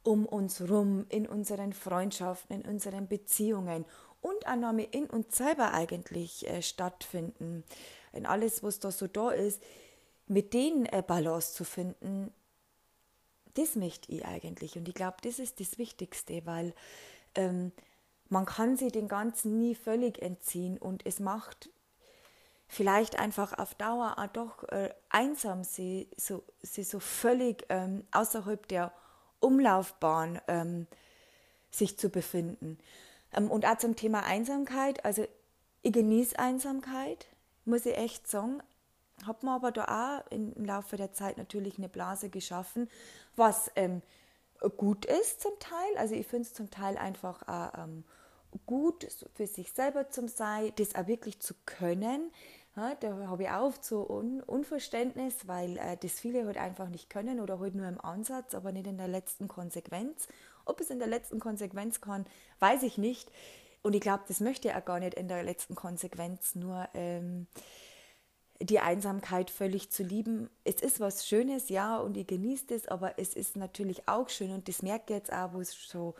um 0.03 0.25
uns 0.25 0.61
rum, 0.69 1.05
in 1.09 1.27
unseren 1.27 1.73
Freundschaften, 1.73 2.61
in 2.61 2.69
unseren 2.69 3.09
Beziehungen 3.09 3.83
und 4.21 4.47
auch 4.47 4.55
noch 4.55 4.73
in 4.91 5.07
uns 5.07 5.35
selber 5.35 5.73
eigentlich 5.73 6.47
äh, 6.47 6.61
stattfinden. 6.61 7.65
In 8.13 8.25
alles, 8.25 8.63
was 8.63 8.79
da 8.79 8.89
so 8.89 9.07
da 9.07 9.31
ist, 9.31 9.61
mit 10.27 10.53
denen 10.53 10.85
äh, 10.85 11.03
Balance 11.05 11.55
zu 11.55 11.65
finden, 11.65 12.31
das 13.55 13.75
möchte 13.75 14.13
ich 14.13 14.23
eigentlich. 14.23 14.77
Und 14.77 14.87
ich 14.87 14.95
glaube, 14.95 15.17
das 15.23 15.39
ist 15.39 15.59
das 15.59 15.77
Wichtigste, 15.77 16.45
weil 16.45 16.73
ähm, 17.35 17.73
man 18.29 18.45
kann 18.45 18.77
sich 18.77 18.93
den 18.93 19.09
Ganzen 19.09 19.59
nie 19.59 19.75
völlig 19.75 20.21
entziehen 20.21 20.77
und 20.77 21.05
es 21.05 21.19
macht 21.19 21.69
vielleicht 22.73 23.19
einfach 23.19 23.57
auf 23.57 23.75
Dauer 23.75 24.15
auch 24.17 24.27
doch 24.27 24.63
äh, 24.69 24.89
einsam, 25.09 25.63
sie 25.63 26.09
so, 26.17 26.43
sie 26.61 26.83
so 26.83 26.99
völlig 26.99 27.65
ähm, 27.69 28.05
außerhalb 28.11 28.67
der 28.67 28.91
Umlaufbahn 29.39 30.41
ähm, 30.47 30.87
sich 31.71 31.97
zu 31.97 32.09
befinden. 32.09 32.79
Ähm, 33.33 33.51
und 33.51 33.65
auch 33.65 33.77
zum 33.77 33.95
Thema 33.95 34.23
Einsamkeit, 34.23 35.05
also 35.05 35.25
ich 35.81 35.93
genieße 35.93 36.37
Einsamkeit, 36.39 37.27
muss 37.65 37.85
ich 37.85 37.97
echt 37.97 38.27
sagen, 38.27 38.61
habe 39.25 39.45
mir 39.45 39.53
aber 39.53 39.71
da 39.71 40.19
auch 40.19 40.31
im 40.31 40.65
Laufe 40.65 40.97
der 40.97 41.13
Zeit 41.13 41.37
natürlich 41.37 41.77
eine 41.77 41.89
Blase 41.89 42.29
geschaffen, 42.29 42.89
was 43.35 43.71
ähm, 43.75 44.01
gut 44.77 45.05
ist 45.05 45.41
zum 45.41 45.57
Teil. 45.59 45.97
Also 45.97 46.15
ich 46.15 46.25
finde 46.25 46.47
es 46.47 46.53
zum 46.53 46.71
Teil 46.71 46.97
einfach 46.97 47.47
auch 47.47 47.77
ähm, 47.77 48.03
gut 48.65 49.07
für 49.35 49.47
sich 49.47 49.71
selber 49.71 50.09
zum 50.09 50.27
sein, 50.27 50.71
das 50.75 50.95
auch 50.95 51.07
wirklich 51.07 51.39
zu 51.39 51.53
können. 51.65 52.31
Ja, 52.75 52.95
da 52.95 53.27
habe 53.27 53.43
ich 53.43 53.49
auch 53.49 53.73
so 53.81 54.09
Un 54.09 54.41
Unverständnis, 54.41 55.47
weil 55.47 55.77
äh, 55.77 55.95
das 55.97 56.19
viele 56.19 56.45
halt 56.45 56.57
einfach 56.57 56.89
nicht 56.89 57.09
können 57.09 57.39
oder 57.39 57.59
halt 57.59 57.75
nur 57.75 57.87
im 57.87 58.01
Ansatz, 58.01 58.55
aber 58.55 58.71
nicht 58.71 58.87
in 58.87 58.97
der 58.97 59.07
letzten 59.07 59.47
Konsequenz. 59.47 60.27
Ob 60.65 60.79
es 60.81 60.89
in 60.89 60.97
der 60.97 61.07
letzten 61.07 61.39
Konsequenz 61.39 62.01
kann, 62.01 62.25
weiß 62.59 62.83
ich 62.83 62.97
nicht. 62.97 63.29
Und 63.83 63.93
ich 63.93 64.01
glaube, 64.01 64.23
das 64.27 64.39
möchte 64.39 64.69
er 64.69 64.81
gar 64.81 64.99
nicht 64.99 65.13
in 65.15 65.27
der 65.27 65.43
letzten 65.43 65.75
Konsequenz, 65.75 66.55
nur 66.55 66.87
ähm, 66.95 67.47
die 68.59 68.79
Einsamkeit 68.79 69.49
völlig 69.51 69.91
zu 69.91 70.03
lieben. 70.03 70.49
Es 70.63 70.75
ist 70.81 70.99
was 70.99 71.27
Schönes, 71.27 71.69
ja, 71.69 71.97
und 71.97 72.17
ich 72.17 72.25
genieße 72.27 72.73
es, 72.73 72.87
aber 72.87 73.19
es 73.19 73.35
ist 73.35 73.55
natürlich 73.55 74.07
auch 74.07 74.29
schön 74.29 74.51
und 74.51 74.67
das 74.67 74.81
merke 74.81 75.13
ich 75.13 75.19
jetzt 75.19 75.33
auch, 75.33 75.53
wo 75.53 75.59
es 75.59 75.71
so 75.73 76.15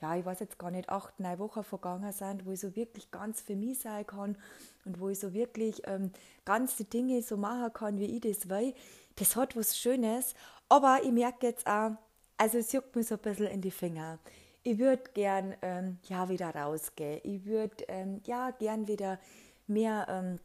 ja, 0.00 0.16
ich 0.16 0.24
weiß 0.24 0.40
jetzt 0.40 0.58
gar 0.58 0.70
nicht, 0.70 0.88
acht, 0.88 1.18
neun 1.20 1.38
Wochen 1.38 1.64
vergangen 1.64 2.12
sind, 2.12 2.44
wo 2.44 2.52
ich 2.52 2.60
so 2.60 2.76
wirklich 2.76 3.10
ganz 3.10 3.40
für 3.40 3.56
mich 3.56 3.78
sein 3.80 4.06
kann 4.06 4.36
und 4.84 5.00
wo 5.00 5.08
ich 5.08 5.18
so 5.18 5.32
wirklich 5.32 5.82
ähm, 5.86 6.10
ganz 6.44 6.76
die 6.76 6.88
Dinge 6.88 7.22
so 7.22 7.36
machen 7.36 7.72
kann, 7.72 7.98
wie 7.98 8.16
ich 8.16 8.20
das 8.20 8.48
will. 8.48 8.74
Das 9.16 9.36
hat 9.36 9.56
was 9.56 9.78
Schönes, 9.78 10.34
aber 10.68 11.00
ich 11.02 11.12
merke 11.12 11.46
jetzt 11.46 11.66
auch, 11.66 11.92
also 12.36 12.58
es 12.58 12.72
juckt 12.72 12.94
mir 12.94 13.02
so 13.02 13.14
ein 13.14 13.20
bisschen 13.20 13.46
in 13.46 13.62
die 13.62 13.70
Finger. 13.70 14.18
Ich 14.62 14.78
würde 14.78 15.04
gern 15.14 15.54
ähm, 15.62 15.98
ja, 16.08 16.28
wieder 16.28 16.54
rausgehen. 16.54 17.20
Ich 17.22 17.46
würde 17.46 17.84
ähm, 17.88 18.20
ja 18.26 18.50
gern 18.50 18.88
wieder 18.88 19.18
mehr 19.66 20.06
ähm, 20.10 20.38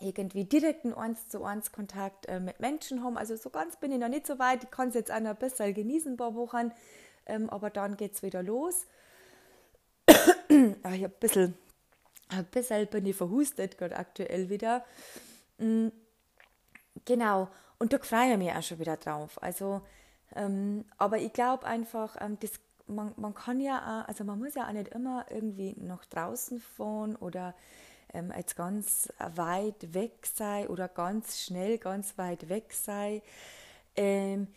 irgendwie 0.00 0.44
direkten 0.44 0.94
eins 0.94 1.28
zu 1.28 1.44
eins 1.44 1.70
Kontakt 1.70 2.26
äh, 2.26 2.40
mit 2.40 2.58
Menschen 2.58 3.04
haben. 3.04 3.18
Also 3.18 3.36
so 3.36 3.50
ganz 3.50 3.76
bin 3.76 3.92
ich 3.92 3.98
noch 3.98 4.08
nicht 4.08 4.26
so 4.26 4.38
weit. 4.38 4.64
Ich 4.64 4.70
kann 4.70 4.88
es 4.88 4.94
jetzt 4.94 5.12
auch 5.12 5.20
noch 5.20 5.30
ein 5.30 5.36
bisschen 5.36 5.74
genießen, 5.74 6.14
ein 6.14 6.16
paar 6.16 6.34
Wochen 6.34 6.72
ähm, 7.26 7.50
aber 7.50 7.70
dann 7.70 7.96
geht 7.96 8.14
es 8.14 8.22
wieder 8.22 8.42
los. 8.42 8.86
Ah, 10.82 10.92
ich 10.92 11.04
habe 11.04 11.14
ein 11.14 11.20
bisschen, 11.20 11.54
ein 12.28 12.44
bisschen 12.46 12.86
bin 12.88 13.06
ich 13.06 13.16
verhustet, 13.16 13.78
gerade 13.78 13.96
aktuell 13.96 14.50
wieder. 14.50 14.84
Mm, 15.58 15.88
genau, 17.04 17.48
und 17.78 17.92
da 17.92 17.98
freue 17.98 18.32
ich 18.32 18.38
mich 18.38 18.52
auch 18.52 18.62
schon 18.62 18.78
wieder 18.78 18.96
drauf. 18.96 19.42
Also, 19.42 19.82
ähm, 20.34 20.84
aber 20.98 21.18
ich 21.18 21.32
glaube 21.32 21.66
einfach, 21.66 22.16
ähm, 22.20 22.36
das, 22.40 22.52
man, 22.86 23.12
man 23.16 23.34
kann 23.34 23.60
ja 23.60 24.02
auch, 24.02 24.08
also 24.08 24.24
man 24.24 24.38
muss 24.38 24.54
ja 24.54 24.68
auch 24.68 24.72
nicht 24.72 24.88
immer 24.88 25.24
irgendwie 25.30 25.74
nach 25.78 26.04
draußen 26.06 26.60
fahren 26.60 27.16
oder 27.16 27.54
ähm, 28.12 28.32
jetzt 28.36 28.56
ganz 28.56 29.08
weit 29.18 29.94
weg 29.94 30.26
sein 30.26 30.66
oder 30.66 30.88
ganz 30.88 31.40
schnell 31.40 31.78
ganz 31.78 32.18
weit 32.18 32.48
weg 32.48 32.72
sein, 32.72 33.22
ähm, 33.96 34.48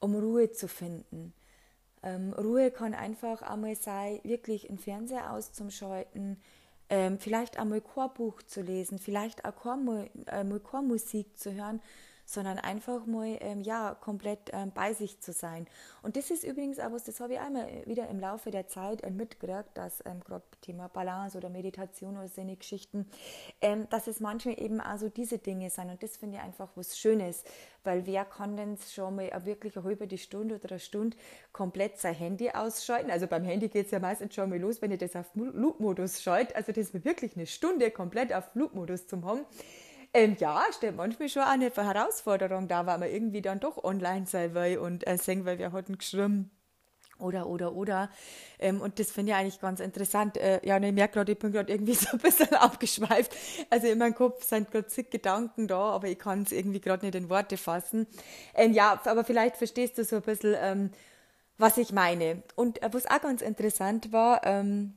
um 0.00 0.14
Ruhe 0.14 0.50
zu 0.52 0.68
finden. 0.68 1.34
Ähm, 2.04 2.34
Ruhe 2.34 2.70
kann 2.70 2.94
einfach 2.94 3.42
einmal 3.42 3.76
sein, 3.76 4.20
wirklich 4.24 4.66
den 4.66 4.78
Fernseher 4.78 5.32
auszuschalten, 5.32 6.36
ähm, 6.90 7.18
vielleicht 7.18 7.58
einmal 7.58 7.80
Chorbuch 7.80 8.42
zu 8.42 8.60
lesen, 8.60 8.98
vielleicht 8.98 9.44
auch 9.46 9.56
Chor, 9.56 9.78
äh, 10.26 10.44
Chormusik 10.60 11.38
zu 11.38 11.54
hören 11.54 11.80
sondern 12.24 12.58
einfach 12.58 13.06
mal 13.06 13.36
ähm, 13.40 13.62
ja, 13.62 13.94
komplett 13.94 14.50
ähm, 14.52 14.72
bei 14.74 14.92
sich 14.92 15.20
zu 15.20 15.32
sein. 15.32 15.66
Und 16.02 16.16
das 16.16 16.30
ist 16.30 16.44
übrigens 16.44 16.78
auch 16.78 16.92
was, 16.92 17.04
das 17.04 17.20
habe 17.20 17.34
ich 17.34 17.40
einmal 17.40 17.68
wieder 17.86 18.08
im 18.08 18.18
Laufe 18.20 18.50
der 18.50 18.66
Zeit 18.66 19.02
äh, 19.02 19.10
mitgekriegt, 19.10 19.70
dass 19.74 20.02
ähm, 20.06 20.20
gerade 20.20 20.44
Thema 20.60 20.88
Balance 20.88 21.36
oder 21.36 21.50
Meditation 21.50 22.16
oder 22.16 22.28
solche 22.28 22.56
Geschichten, 22.56 23.06
ähm, 23.60 23.86
dass 23.90 24.06
es 24.06 24.20
manchmal 24.20 24.60
eben 24.60 24.80
auch 24.80 24.96
so 24.96 25.08
diese 25.08 25.38
Dinge 25.38 25.70
sind. 25.70 25.90
Und 25.90 26.02
das 26.02 26.16
finde 26.16 26.38
ich 26.38 26.42
einfach 26.42 26.68
was 26.74 26.98
Schönes, 26.98 27.44
weil 27.82 28.06
wer 28.06 28.24
kann 28.24 28.56
denn 28.56 28.78
schon 28.78 29.16
mal 29.16 29.30
wirklich 29.44 29.76
eine 29.76 29.84
halbe 29.84 30.16
Stunde 30.16 30.56
oder 30.56 30.70
eine 30.70 30.78
Stunde 30.78 31.16
komplett 31.52 31.98
sein 31.98 32.14
Handy 32.14 32.50
ausschalten? 32.50 33.10
Also 33.10 33.26
beim 33.26 33.44
Handy 33.44 33.68
geht 33.68 33.86
es 33.86 33.92
ja 33.92 33.98
meistens 33.98 34.34
schon 34.34 34.48
mal 34.48 34.58
los, 34.58 34.80
wenn 34.80 34.90
ich 34.90 34.98
das 34.98 35.14
auf 35.16 35.26
Flugmodus 35.32 36.22
schalte. 36.22 36.56
Also 36.56 36.72
das 36.72 36.90
ist 36.90 37.04
wirklich 37.04 37.36
eine 37.36 37.46
Stunde 37.46 37.90
komplett 37.90 38.32
auf 38.32 38.46
Flugmodus 38.52 39.06
zum 39.06 39.24
haben. 39.24 39.40
Ähm, 40.14 40.36
ja, 40.38 40.62
stellt 40.72 40.96
manchmal 40.96 41.28
schon 41.28 41.42
eine 41.42 41.70
Herausforderung 41.70 42.68
da, 42.68 42.86
weil 42.86 42.98
man 42.98 43.10
irgendwie 43.10 43.42
dann 43.42 43.60
doch 43.60 43.82
online 43.82 44.26
sein 44.26 44.54
will 44.54 44.78
und 44.78 45.06
äh, 45.08 45.18
sehen, 45.18 45.44
weil 45.44 45.58
wir 45.58 45.72
hatten 45.72 45.98
geschrieben. 45.98 46.50
Oder, 47.18 47.46
oder, 47.48 47.74
oder. 47.74 48.10
Ähm, 48.58 48.80
und 48.80 48.98
das 48.98 49.10
finde 49.10 49.32
ich 49.32 49.38
eigentlich 49.38 49.60
ganz 49.60 49.80
interessant. 49.80 50.36
Äh, 50.36 50.60
ja, 50.66 50.76
und 50.76 50.84
ich 50.84 50.92
merke 50.92 51.14
gerade, 51.14 51.32
ich 51.32 51.38
bin 51.38 51.52
gerade 51.52 51.72
irgendwie 51.72 51.94
so 51.96 52.08
ein 52.12 52.18
bisschen 52.18 52.52
abgeschweift. 52.54 53.34
Also 53.70 53.88
in 53.88 53.98
meinem 53.98 54.14
Kopf 54.14 54.44
sind 54.44 54.70
gerade 54.70 54.88
zig 54.88 55.10
Gedanken 55.10 55.68
da, 55.68 55.78
aber 55.92 56.08
ich 56.08 56.18
kann 56.18 56.42
es 56.42 56.52
irgendwie 56.52 56.80
gerade 56.80 57.04
nicht 57.06 57.14
in 57.16 57.28
Worte 57.30 57.56
fassen. 57.56 58.06
Ähm, 58.54 58.72
ja, 58.72 59.00
aber 59.04 59.24
vielleicht 59.24 59.56
verstehst 59.56 59.98
du 59.98 60.04
so 60.04 60.16
ein 60.16 60.22
bisschen, 60.22 60.56
ähm, 60.60 60.90
was 61.58 61.78
ich 61.78 61.92
meine. 61.92 62.42
Und 62.56 62.82
äh, 62.82 62.90
was 62.92 63.06
auch 63.06 63.20
ganz 63.22 63.42
interessant 63.42 64.12
war, 64.12 64.44
ähm, 64.46 64.94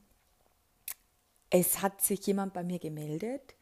es 1.50 1.82
hat 1.82 2.02
sich 2.02 2.26
jemand 2.28 2.54
bei 2.54 2.64
mir 2.64 2.80
gemeldet, 2.80 3.56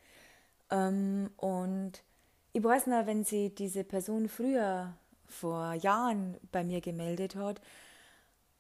ähm, 0.72 1.30
und 1.38 2.04
ich 2.54 2.64
weiß 2.64 2.88
noch, 2.88 3.06
wenn 3.06 3.24
sie 3.24 3.54
diese 3.54 3.84
Person 3.84 4.30
früher, 4.30 4.94
vor 5.28 5.74
Jahren 5.74 6.38
bei 6.52 6.64
mir 6.64 6.82
gemeldet 6.82 7.36
hat, 7.36 7.62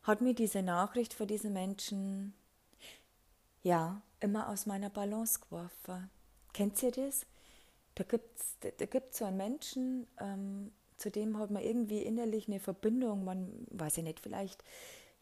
hat 0.03 0.21
mir 0.21 0.33
diese 0.33 0.61
Nachricht 0.61 1.13
von 1.13 1.27
diesem 1.27 1.53
Menschen, 1.53 2.33
ja, 3.63 4.01
immer 4.19 4.49
aus 4.49 4.65
meiner 4.65 4.89
Balance 4.89 5.39
geworfen. 5.39 6.09
Kennt 6.53 6.81
ihr 6.83 6.91
das? 6.91 7.25
Da 7.95 8.03
gibt 8.03 8.39
es 8.39 8.57
da 8.59 8.85
gibt's 8.85 9.19
so 9.19 9.25
einen 9.25 9.37
Menschen, 9.37 10.07
ähm, 10.19 10.71
zu 10.97 11.11
dem 11.11 11.37
hat 11.39 11.51
man 11.51 11.63
irgendwie 11.63 12.01
innerlich 12.01 12.47
eine 12.47 12.59
Verbindung, 12.59 13.23
man 13.25 13.67
weiß 13.71 13.97
ja 13.97 14.03
nicht, 14.03 14.19
vielleicht 14.19 14.63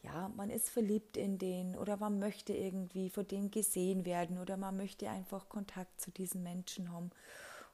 ja, 0.04 0.30
man 0.36 0.50
ist 0.50 0.70
verliebt 0.70 1.18
in 1.18 1.38
den 1.38 1.78
oder 1.78 1.98
man 1.98 2.20
möchte 2.20 2.54
irgendwie 2.54 3.10
von 3.10 3.28
dem 3.28 3.52
gesehen 3.52 4.06
werden 4.06 4.38
oder 4.38 4.58
man 4.58 4.76
möchte 4.76 5.10
einfach 5.10 5.50
Kontakt 5.50 6.00
zu 6.00 6.12
diesen 6.12 6.44
Menschen 6.44 6.92
haben. 6.92 7.12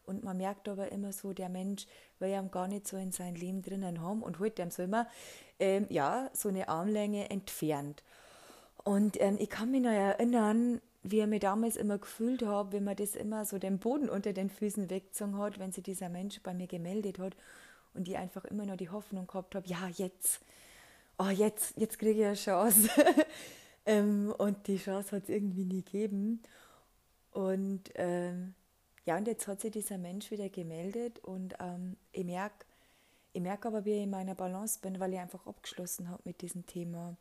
Und 0.06 0.24
man 0.24 0.38
merkt 0.38 0.68
aber 0.68 0.92
immer 0.92 1.12
so, 1.12 1.34
der 1.34 1.50
Mensch 1.50 1.86
will 2.20 2.30
ja 2.30 2.42
gar 2.42 2.68
nicht 2.68 2.88
so 2.88 2.98
in 2.98 3.12
sein 3.12 3.36
Leben 3.36 3.62
drinnen 3.62 4.02
haben 4.02 4.24
und 4.24 4.40
holt 4.40 4.58
dem 4.58 4.72
so 4.72 4.84
immer 4.84 5.08
ähm, 5.60 5.86
ja, 5.90 6.30
so 6.34 6.50
eine 6.50 6.70
Armlänge 6.70 7.30
entfernt. 7.30 8.04
Und 8.84 9.20
ähm, 9.22 9.38
ich 9.40 9.50
kann 9.50 9.72
mich 9.72 9.82
noch 9.82 9.92
erinnern, 9.92 10.82
wie 11.04 11.20
er 11.20 11.28
mir 11.28 11.40
damals 11.40 11.78
immer 11.78 11.98
gefühlt 11.98 12.46
hat, 12.46 12.72
wenn 12.72 12.84
man 12.84 12.96
das 12.96 13.16
immer 13.16 13.46
so 13.46 13.58
den 13.58 13.80
Boden 13.80 14.10
unter 14.10 14.34
den 14.34 14.50
Füßen 14.50 14.90
weggezogen 14.90 15.38
hat, 15.38 15.60
wenn 15.60 15.72
sich 15.72 15.84
dieser 15.84 16.10
Mensch 16.10 16.42
bei 16.42 16.54
mir 16.54 16.68
gemeldet 16.68 17.20
hat 17.20 17.36
und 17.94 18.08
die 18.08 18.18
einfach 18.18 18.46
immer 18.46 18.66
noch 18.66 18.78
die 18.78 18.90
Hoffnung 18.90 19.28
gehabt 19.28 19.56
habe, 19.56 19.68
ja, 19.68 19.88
jetzt, 19.96 20.42
oh, 21.20 21.30
jetzt, 21.30 21.74
jetzt 21.78 22.00
kriege 22.00 22.22
ich 22.22 22.26
eine 22.26 22.36
Chance. 22.36 22.90
ähm, 23.86 24.34
und 24.38 24.68
die 24.68 24.78
Chance 24.78 25.16
hat 25.16 25.24
es 25.24 25.30
irgendwie 25.30 25.66
nie 25.66 25.84
gegeben. 25.84 26.42
Und 27.32 27.92
ähm, 27.96 28.56
ja, 29.06 29.18
und 29.18 29.28
jetzt 29.28 29.48
hat 29.48 29.62
sich 29.62 29.72
dieser 29.72 29.98
Mensch 29.98 30.32
wieder 30.32 30.50
gemeldet 30.50 31.20
und 31.20 31.56
ähm, 31.60 31.96
ich 32.12 32.26
merke 32.26 32.66
ich 33.32 33.42
merk 33.42 33.66
aber, 33.66 33.86
wie 33.86 33.94
ich 33.94 34.04
in 34.04 34.10
meiner 34.10 34.36
Balance 34.36 34.80
bin, 34.82 35.00
weil 35.00 35.14
ich 35.14 35.20
einfach 35.20 35.46
abgeschlossen 35.46 36.10
habe 36.10 36.22
mit 36.26 36.42
diesem 36.42 36.66
Thema. 36.66 37.16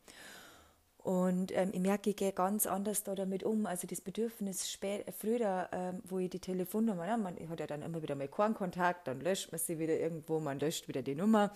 Und 0.99 1.57
ähm, 1.57 1.71
ich 1.73 1.81
merke, 1.81 2.11
ich 2.11 2.17
gehe 2.17 2.33
ganz 2.33 2.67
anders 2.67 3.05
da 3.05 3.15
damit 3.15 3.45
um. 3.45 3.67
Also 3.67 3.87
das 3.87 4.01
Bedürfnis 4.01 4.71
spät, 4.71 5.05
früher, 5.17 5.69
ähm, 5.73 6.03
wo 6.05 6.19
ich 6.19 6.31
die 6.31 6.41
Telefonnummer, 6.41 7.07
ja, 7.07 7.17
man 7.17 7.37
hat 7.49 7.61
ja 7.61 7.67
dann 7.67 7.83
immer 7.83 8.03
wieder 8.03 8.15
mal 8.15 8.29
keinen 8.29 8.55
Kontakt, 8.55 9.07
dann 9.07 9.21
löscht 9.21 9.53
man 9.53 9.59
sie 9.59 9.79
wieder 9.79 9.99
irgendwo, 9.99 10.41
man 10.41 10.59
löscht 10.59 10.89
wieder 10.89 11.03
die 11.03 11.15
Nummer. 11.15 11.53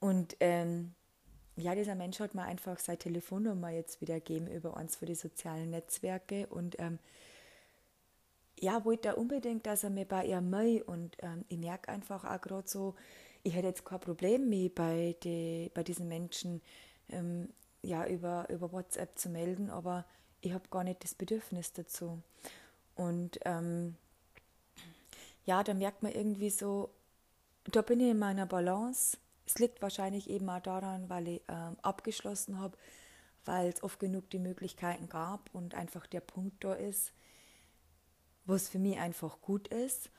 Und 0.00 0.36
ähm, 0.40 0.94
ja, 1.58 1.74
dieser 1.74 1.94
Mensch 1.94 2.20
hat 2.20 2.34
mir 2.34 2.42
einfach 2.42 2.78
seine 2.78 2.98
Telefonnummer 2.98 3.70
jetzt 3.70 4.00
wieder 4.00 4.14
gegeben 4.14 4.46
über 4.48 4.76
eins 4.76 4.96
von 4.96 5.06
den 5.06 5.16
sozialen 5.16 5.70
Netzwerke 5.70 6.46
und 6.48 6.78
ähm, 6.78 6.98
ja, 8.60 8.84
wollte 8.84 9.08
er 9.08 9.18
unbedingt, 9.18 9.66
dass 9.66 9.84
er 9.84 9.90
mir 9.90 10.04
bei 10.04 10.26
ihr 10.26 10.40
mei 10.40 10.82
und 10.84 11.16
ähm, 11.20 11.44
ich 11.48 11.58
merke 11.58 11.90
einfach 11.90 12.24
auch 12.24 12.40
gerade 12.40 12.68
so, 12.68 12.94
ich 13.42 13.54
hätte 13.54 13.68
jetzt 13.68 13.84
kein 13.84 14.00
Problem 14.00 14.48
mehr 14.48 14.70
bei, 14.74 15.16
die, 15.22 15.70
bei 15.74 15.82
diesen 15.82 16.08
Menschen 16.08 16.60
ähm, 17.10 17.48
ja, 17.82 18.06
über, 18.06 18.48
über 18.50 18.72
WhatsApp 18.72 19.18
zu 19.18 19.28
melden, 19.28 19.70
aber 19.70 20.04
ich 20.40 20.52
habe 20.52 20.68
gar 20.70 20.84
nicht 20.84 21.02
das 21.04 21.14
Bedürfnis 21.14 21.72
dazu. 21.72 22.20
Und 22.94 23.38
ähm, 23.44 23.96
ja, 25.44 25.62
da 25.62 25.74
merkt 25.74 26.02
man 26.02 26.12
irgendwie 26.12 26.50
so, 26.50 26.90
da 27.64 27.82
bin 27.82 28.00
ich 28.00 28.10
in 28.10 28.18
meiner 28.18 28.46
Balance. 28.46 29.16
Es 29.48 29.58
liegt 29.58 29.80
wahrscheinlich 29.80 30.28
eben 30.28 30.50
auch 30.50 30.60
daran, 30.60 31.08
weil 31.08 31.26
ich 31.26 31.42
ähm, 31.48 31.78
abgeschlossen 31.80 32.60
habe, 32.60 32.76
weil 33.46 33.70
es 33.70 33.82
oft 33.82 33.98
genug 33.98 34.28
die 34.28 34.38
Möglichkeiten 34.38 35.08
gab 35.08 35.48
und 35.54 35.74
einfach 35.74 36.06
der 36.06 36.20
Punkt 36.20 36.62
da 36.62 36.74
ist, 36.74 37.14
wo 38.44 38.52
es 38.52 38.68
für 38.68 38.78
mich 38.78 38.98
einfach 38.98 39.40
gut 39.40 39.68
ist. 39.68 40.10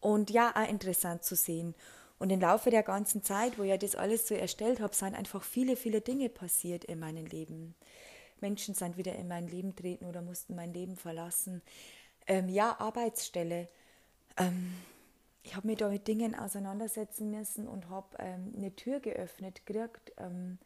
Und 0.00 0.30
ja, 0.30 0.52
auch 0.56 0.68
interessant 0.68 1.22
zu 1.22 1.36
sehen. 1.36 1.76
Und 2.18 2.30
im 2.30 2.40
Laufe 2.40 2.70
der 2.70 2.82
ganzen 2.82 3.22
Zeit, 3.22 3.58
wo 3.60 3.62
ich 3.62 3.78
das 3.78 3.94
alles 3.94 4.26
so 4.26 4.34
erstellt 4.34 4.80
habe, 4.80 4.92
sind 4.92 5.14
einfach 5.14 5.44
viele, 5.44 5.76
viele 5.76 6.00
Dinge 6.00 6.28
passiert 6.28 6.84
in 6.84 6.98
meinem 6.98 7.26
Leben. 7.26 7.76
Menschen 8.40 8.74
sind 8.74 8.96
wieder 8.96 9.14
in 9.14 9.28
mein 9.28 9.46
Leben 9.46 9.76
treten 9.76 10.06
oder 10.06 10.20
mussten 10.20 10.56
mein 10.56 10.74
Leben 10.74 10.96
verlassen. 10.96 11.62
Ähm, 12.26 12.48
ja, 12.48 12.80
Arbeitsstelle. 12.80 13.68
Ähm, 14.36 14.74
ich 15.44 15.54
habe 15.54 15.68
mich 15.68 15.76
da 15.76 15.88
mit 15.88 16.08
Dingen 16.08 16.34
auseinandersetzen 16.34 17.30
müssen 17.30 17.68
und 17.68 17.90
habe 17.90 18.08
ähm, 18.18 18.54
eine 18.56 18.74
Tür 18.74 18.98
geöffnet 18.98 19.64
gekriegt, 19.66 20.12
ähm, 20.16 20.58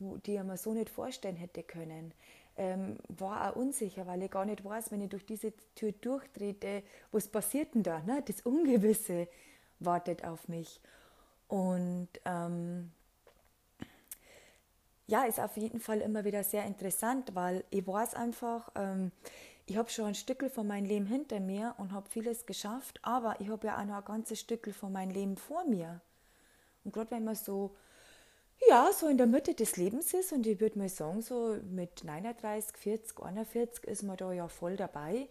die 0.00 0.34
ich 0.34 0.42
mir 0.42 0.56
so 0.56 0.74
nicht 0.74 0.90
vorstellen 0.90 1.36
hätte 1.36 1.62
können. 1.62 2.12
Ähm, 2.56 2.98
war 3.08 3.50
auch 3.50 3.56
unsicher, 3.56 4.06
weil 4.08 4.22
ich 4.22 4.30
gar 4.32 4.44
nicht 4.44 4.64
weiß, 4.64 4.90
wenn 4.90 5.00
ich 5.00 5.10
durch 5.10 5.24
diese 5.24 5.52
Tür 5.76 5.92
durchtrete, 5.92 6.82
was 7.12 7.28
passiert 7.28 7.74
denn 7.76 7.84
da? 7.84 8.00
Ne? 8.00 8.22
Das 8.26 8.40
Ungewisse 8.40 9.28
wartet 9.78 10.24
auf 10.24 10.48
mich. 10.48 10.80
Und 11.46 12.08
ähm, 12.24 12.90
ja, 15.08 15.24
ist 15.24 15.40
auf 15.40 15.56
jeden 15.56 15.80
Fall 15.80 16.00
immer 16.02 16.24
wieder 16.24 16.44
sehr 16.44 16.64
interessant, 16.66 17.34
weil 17.34 17.64
ich 17.70 17.86
weiß 17.86 18.14
einfach, 18.14 18.70
ähm, 18.76 19.10
ich 19.66 19.76
habe 19.76 19.90
schon 19.90 20.06
ein 20.06 20.14
Stückel 20.14 20.50
von 20.50 20.66
meinem 20.66 20.84
Leben 20.84 21.06
hinter 21.06 21.40
mir 21.40 21.74
und 21.78 21.92
habe 21.92 22.08
vieles 22.08 22.44
geschafft, 22.44 23.00
aber 23.02 23.40
ich 23.40 23.48
habe 23.48 23.66
ja 23.66 23.80
auch 23.80 23.84
noch 23.84 23.96
ein 23.96 24.04
ganzes 24.04 24.38
Stückel 24.40 24.72
von 24.72 24.92
meinem 24.92 25.10
Leben 25.10 25.36
vor 25.36 25.64
mir. 25.64 26.02
Und 26.84 26.92
gerade 26.92 27.10
wenn 27.10 27.24
man 27.24 27.34
so, 27.34 27.74
ja, 28.68 28.90
so 28.92 29.08
in 29.08 29.16
der 29.16 29.26
Mitte 29.26 29.54
des 29.54 29.76
Lebens 29.78 30.12
ist 30.12 30.32
und 30.32 30.46
ich 30.46 30.60
würde 30.60 30.78
mal 30.78 30.90
sagen, 30.90 31.22
so 31.22 31.56
mit 31.70 32.04
39, 32.04 32.76
40, 32.76 33.20
41 33.20 33.84
ist 33.84 34.02
man 34.02 34.18
da 34.18 34.30
ja 34.32 34.46
voll 34.48 34.76
dabei, 34.76 35.28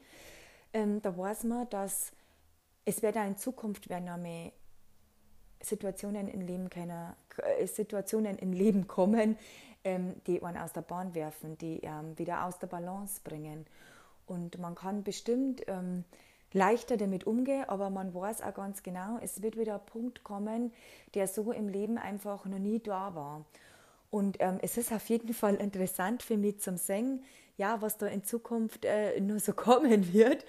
ähm, 0.74 1.02
da 1.04 1.16
weiß 1.16 1.44
man, 1.44 1.70
dass 1.70 2.12
es 2.84 3.04
wird 3.04 3.16
auch 3.16 3.28
in 3.28 3.38
Zukunft 3.38 3.90
werden 3.90 4.06
noch 4.06 4.18
mehr 4.18 4.52
Situationen 5.62 6.28
im 6.28 6.42
Leben, 6.42 6.70
keine, 6.70 7.16
äh, 7.38 7.66
Situationen 7.68 8.38
im 8.38 8.54
Leben 8.54 8.88
kommen, 8.88 9.38
ähm, 9.84 10.16
die 10.28 10.42
einen 10.44 10.58
aus 10.58 10.74
der 10.74 10.82
Bahn 10.82 11.16
werfen, 11.16 11.58
die 11.58 11.80
ähm, 11.84 12.18
wieder 12.18 12.46
aus 12.46 12.60
der 12.60 12.68
Balance 12.68 13.22
bringen. 13.24 13.66
Und 14.26 14.60
man 14.60 14.76
kann 14.76 15.04
bestimmt 15.04 15.64
ähm, 15.68 16.04
leichter 16.54 16.98
damit 16.98 17.26
umgehen, 17.26 17.66
aber 17.68 17.90
man 17.90 18.14
weiß 18.14 18.42
auch 18.42 18.54
ganz 18.54 18.84
genau, 18.84 19.18
es 19.22 19.42
wird 19.42 19.58
wieder 19.58 19.76
ein 19.76 19.86
Punkt 19.86 20.24
kommen, 20.24 20.74
der 21.14 21.28
so 21.28 21.52
im 21.52 21.70
Leben 21.70 21.98
einfach 21.98 22.46
noch 22.46 22.60
nie 22.60 22.80
da 22.80 23.16
war. 23.16 23.46
Und 24.10 24.38
ähm, 24.40 24.58
es 24.62 24.78
ist 24.78 24.92
auf 24.94 25.08
jeden 25.10 25.34
Fall 25.34 25.56
interessant 25.56 26.24
für 26.24 26.38
mich 26.38 26.60
zum 26.60 26.78
Singen, 26.78 27.24
ja, 27.58 27.82
was 27.82 27.98
da 27.98 28.08
in 28.08 28.24
Zukunft 28.24 28.86
äh, 28.86 29.20
nur 29.20 29.40
so 29.40 29.54
kommen 29.54 30.14
wird, 30.14 30.46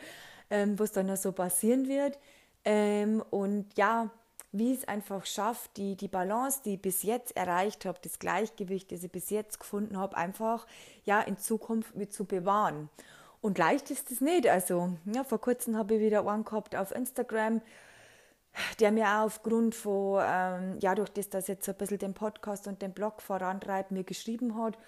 ähm, 0.51 0.79
was 0.79 0.93
da 0.93 1.03
noch 1.03 1.17
so 1.17 1.33
passieren 1.33 1.89
wird. 1.89 2.19
Ähm, 2.65 3.23
und 3.31 3.67
ja, 3.77 4.11
wie 4.53 4.73
es 4.73 4.89
einfach 4.89 5.27
schafft, 5.27 5.77
die, 5.77 5.97
die 5.97 6.09
Balance, 6.09 6.61
die 6.65 6.75
ich 6.75 6.83
bis 6.83 7.03
jetzt 7.03 7.37
erreicht 7.37 7.85
habe, 7.85 7.99
das 8.03 8.19
Gleichgewicht, 8.19 8.91
das 8.91 9.05
ich 9.05 9.13
bis 9.13 9.31
jetzt 9.31 9.61
gefunden 9.61 9.99
habe, 9.99 10.17
einfach 10.17 10.67
ja 11.05 11.21
in 11.21 11.37
Zukunft 11.37 11.95
mit 11.97 12.13
zu 12.13 12.25
bewahren. 12.25 12.89
Und 13.41 13.59
leicht 13.59 13.91
ist 13.91 14.11
es 14.11 14.21
nicht. 14.21 14.49
Also, 14.49 14.97
ja, 15.05 15.23
vor 15.23 15.41
kurzem 15.41 15.77
habe 15.77 15.95
ich 15.95 16.01
wieder 16.01 16.27
einen 16.27 16.45
gehabt 16.45 16.75
auf 16.75 16.93
Instagram, 16.93 17.61
der 18.81 18.91
mir 18.91 19.07
auch 19.07 19.27
aufgrund 19.27 19.75
von, 19.75 20.23
ähm, 20.27 20.79
ja, 20.81 20.95
durch 20.95 21.11
das, 21.11 21.29
dass 21.29 21.47
jetzt 21.47 21.69
ein 21.69 21.77
bisschen 21.77 21.99
den 21.99 22.15
Podcast 22.15 22.67
und 22.67 22.83
den 22.83 22.93
Blog 22.93 23.23
vorantreibt, 23.23 23.91
mir 23.91 24.05
geschrieben 24.05 24.57
hat. 24.57 24.79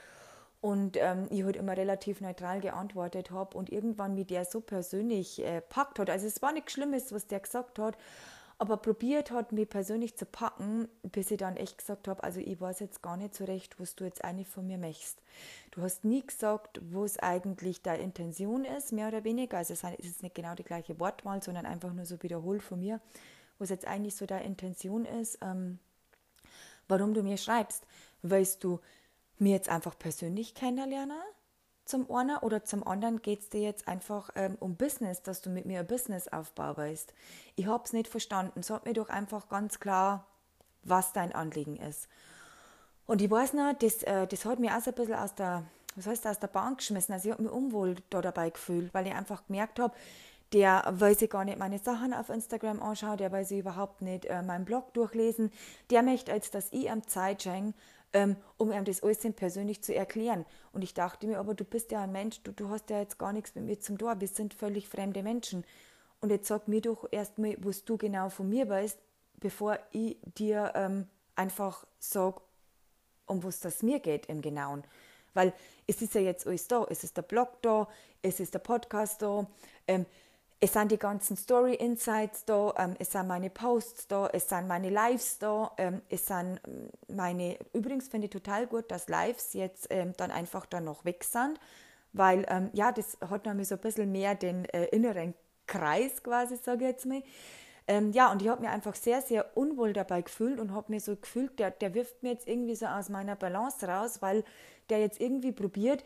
Und 0.60 0.96
ähm, 0.98 1.26
ich 1.30 1.44
halt 1.44 1.56
immer 1.56 1.76
relativ 1.76 2.20
neutral 2.20 2.60
geantwortet 2.60 3.30
habe 3.30 3.56
und 3.56 3.70
irgendwann 3.70 4.14
mit 4.14 4.28
der 4.30 4.44
so 4.44 4.60
persönlich 4.60 5.42
äh, 5.42 5.62
packt 5.62 5.98
hat. 5.98 6.10
Also 6.10 6.26
es 6.26 6.42
war 6.42 6.52
nichts 6.52 6.72
Schlimmes, 6.72 7.12
was 7.12 7.26
der 7.26 7.40
gesagt 7.40 7.78
hat, 7.78 7.96
aber 8.60 8.76
probiert 8.76 9.30
hat, 9.30 9.52
mich 9.52 9.70
persönlich 9.70 10.18
zu 10.18 10.26
packen, 10.26 10.86
bis 11.02 11.30
ich 11.30 11.38
dann 11.38 11.56
echt 11.56 11.78
gesagt 11.78 12.06
habe, 12.08 12.22
also 12.22 12.40
ich 12.40 12.60
weiß 12.60 12.80
jetzt 12.80 13.02
gar 13.02 13.16
nicht 13.16 13.34
so 13.34 13.46
recht, 13.46 13.80
was 13.80 13.96
du 13.96 14.04
jetzt 14.04 14.22
eigentlich 14.22 14.48
von 14.48 14.66
mir 14.66 14.76
möchtest. 14.76 15.22
Du 15.70 15.80
hast 15.80 16.04
nie 16.04 16.26
gesagt, 16.26 16.78
wo 16.92 17.02
es 17.04 17.18
eigentlich 17.18 17.80
deine 17.80 18.02
Intention 18.02 18.66
ist, 18.66 18.92
mehr 18.92 19.08
oder 19.08 19.24
weniger. 19.24 19.56
Also 19.56 19.72
es 19.72 19.82
ist 19.82 20.22
nicht 20.22 20.34
genau 20.34 20.54
die 20.54 20.62
gleiche 20.62 21.00
Wortwahl, 21.00 21.42
sondern 21.42 21.64
einfach 21.64 21.94
nur 21.94 22.04
so 22.04 22.22
wiederholt 22.22 22.62
von 22.62 22.80
mir, 22.80 23.00
was 23.58 23.70
jetzt 23.70 23.86
eigentlich 23.86 24.14
so 24.14 24.26
deine 24.26 24.44
Intention 24.44 25.06
ist, 25.06 25.38
ähm, 25.40 25.78
warum 26.86 27.14
du 27.14 27.22
mir 27.22 27.38
schreibst. 27.38 27.86
Weißt 28.20 28.62
du 28.62 28.78
mir 29.38 29.52
jetzt 29.52 29.70
einfach 29.70 29.98
persönlich 29.98 30.54
kennenlernen? 30.54 31.16
Zum 31.90 32.08
einen 32.10 32.36
oder 32.38 32.64
zum 32.64 32.86
anderen 32.86 33.20
geht 33.20 33.40
es 33.40 33.48
dir 33.50 33.62
jetzt 33.62 33.88
einfach 33.88 34.30
ähm, 34.36 34.56
um 34.60 34.76
Business, 34.76 35.22
dass 35.22 35.42
du 35.42 35.50
mit 35.50 35.66
mir 35.66 35.80
ein 35.80 35.86
Business 35.86 36.28
aufbaust. 36.28 37.12
Ich 37.56 37.66
habe 37.66 37.82
es 37.84 37.92
nicht 37.92 38.08
verstanden. 38.08 38.62
Sag 38.62 38.86
mir 38.86 38.92
doch 38.92 39.08
einfach 39.08 39.48
ganz 39.48 39.80
klar, 39.80 40.24
was 40.84 41.12
dein 41.12 41.34
Anliegen 41.34 41.76
ist. 41.76 42.08
Und 43.06 43.20
ich 43.20 43.30
weiß 43.30 43.54
noch, 43.54 43.74
das, 43.76 44.04
äh, 44.04 44.28
das 44.28 44.44
hat 44.44 44.60
mir 44.60 44.76
auch 44.76 44.80
so 44.80 44.92
ein 44.92 44.94
bisschen 44.94 45.14
aus 45.14 45.34
der, 45.34 45.64
was 45.96 46.06
heißt, 46.06 46.26
aus 46.28 46.38
der 46.38 46.46
Bank 46.46 46.78
geschmissen. 46.78 47.12
Also 47.12 47.28
ich 47.28 47.32
habe 47.32 47.42
mich 47.42 47.52
unwohl 47.52 47.96
da 48.08 48.20
dabei 48.20 48.50
gefühlt, 48.50 48.94
weil 48.94 49.08
ich 49.08 49.14
einfach 49.14 49.44
gemerkt 49.48 49.80
habe, 49.80 49.94
der 50.52 50.84
weil 50.90 51.18
sie 51.18 51.26
gar 51.28 51.44
nicht 51.44 51.58
meine 51.58 51.78
Sachen 51.78 52.14
auf 52.14 52.28
Instagram 52.28 52.80
anschauen, 52.80 53.18
der 53.18 53.32
weil 53.32 53.44
sie 53.44 53.58
überhaupt 53.58 54.00
nicht 54.00 54.26
äh, 54.26 54.42
meinen 54.42 54.64
Blog 54.64 54.94
durchlesen, 54.94 55.50
der 55.90 56.02
möchte 56.02 56.32
als 56.32 56.52
dass 56.52 56.72
ich 56.72 56.88
am 56.88 57.06
Zeit 57.06 57.42
schenke, 57.42 57.74
ähm, 58.12 58.36
um 58.56 58.72
ihm 58.72 58.84
das 58.84 59.02
alles 59.02 59.20
persönlich 59.36 59.82
zu 59.82 59.94
erklären. 59.94 60.44
Und 60.72 60.82
ich 60.82 60.94
dachte 60.94 61.26
mir, 61.26 61.38
aber 61.38 61.54
du 61.54 61.64
bist 61.64 61.92
ja 61.92 62.02
ein 62.02 62.12
Mensch, 62.12 62.42
du, 62.42 62.52
du 62.52 62.68
hast 62.68 62.90
ja 62.90 63.00
jetzt 63.00 63.18
gar 63.18 63.32
nichts 63.32 63.54
mit 63.54 63.64
mir 63.64 63.80
zum 63.80 63.98
Tor, 63.98 64.20
wir 64.20 64.28
sind 64.28 64.54
völlig 64.54 64.88
fremde 64.88 65.22
Menschen. 65.22 65.64
Und 66.20 66.30
jetzt 66.30 66.48
sag 66.48 66.68
mir 66.68 66.80
doch 66.80 67.06
erstmal, 67.10 67.56
was 67.60 67.84
du 67.84 67.96
genau 67.96 68.28
von 68.28 68.48
mir 68.48 68.68
weißt, 68.68 68.98
bevor 69.38 69.78
ich 69.92 70.18
dir 70.36 70.72
ähm, 70.74 71.06
einfach 71.34 71.86
sage, 71.98 72.40
um 73.26 73.42
was 73.42 73.60
das 73.60 73.82
mir 73.82 74.00
geht 74.00 74.26
im 74.26 74.42
Genauen. 74.42 74.84
Weil 75.32 75.52
es 75.86 76.02
ist 76.02 76.14
ja 76.14 76.20
jetzt 76.20 76.46
alles 76.46 76.68
da, 76.68 76.84
es 76.90 77.04
ist 77.04 77.16
der 77.16 77.22
Blog 77.22 77.62
da, 77.62 77.88
es 78.22 78.40
ist 78.40 78.52
der 78.52 78.58
Podcast 78.58 79.22
da, 79.22 79.46
ähm, 79.86 80.04
es 80.60 80.74
sind 80.74 80.92
die 80.92 80.98
ganzen 80.98 81.36
Story 81.36 81.74
Insights 81.74 82.44
da, 82.44 82.74
ähm, 82.76 82.94
es 82.98 83.12
sind 83.12 83.26
meine 83.26 83.48
Posts 83.48 84.08
da, 84.08 84.28
es 84.32 84.48
sind 84.48 84.68
meine 84.68 84.90
Lives 84.90 85.38
da, 85.38 85.72
ähm, 85.78 86.02
es 86.10 86.26
sind 86.26 86.60
ähm, 86.66 86.90
meine, 87.08 87.56
übrigens 87.72 88.08
finde 88.08 88.26
ich 88.26 88.30
total 88.30 88.66
gut, 88.66 88.90
dass 88.90 89.08
Lives 89.08 89.54
jetzt 89.54 89.86
ähm, 89.90 90.12
dann 90.18 90.30
einfach 90.30 90.66
dann 90.66 90.84
noch 90.84 91.06
weg 91.06 91.24
sind, 91.24 91.58
weil 92.12 92.44
ähm, 92.48 92.68
ja, 92.74 92.92
das 92.92 93.16
hat 93.28 93.46
nämlich 93.46 93.68
so 93.68 93.76
ein 93.76 93.80
bisschen 93.80 94.12
mehr 94.12 94.34
den 94.34 94.66
äh, 94.66 94.84
inneren 94.86 95.34
Kreis 95.66 96.22
quasi, 96.22 96.56
sage 96.56 96.84
ich 96.84 96.90
jetzt 96.90 97.06
mal. 97.06 97.22
Ähm, 97.88 98.12
ja, 98.12 98.30
und 98.30 98.42
ich 98.42 98.48
habe 98.48 98.60
mir 98.60 98.70
einfach 98.70 98.94
sehr, 98.94 99.22
sehr 99.22 99.56
unwohl 99.56 99.94
dabei 99.94 100.20
gefühlt 100.20 100.60
und 100.60 100.74
habe 100.74 100.92
mir 100.92 101.00
so 101.00 101.16
gefühlt, 101.16 101.58
der, 101.58 101.70
der 101.70 101.94
wirft 101.94 102.22
mir 102.22 102.32
jetzt 102.32 102.46
irgendwie 102.46 102.74
so 102.76 102.86
aus 102.86 103.08
meiner 103.08 103.34
Balance 103.34 103.86
raus, 103.88 104.20
weil 104.20 104.44
der 104.90 105.00
jetzt 105.00 105.20
irgendwie 105.20 105.52
probiert, 105.52 106.04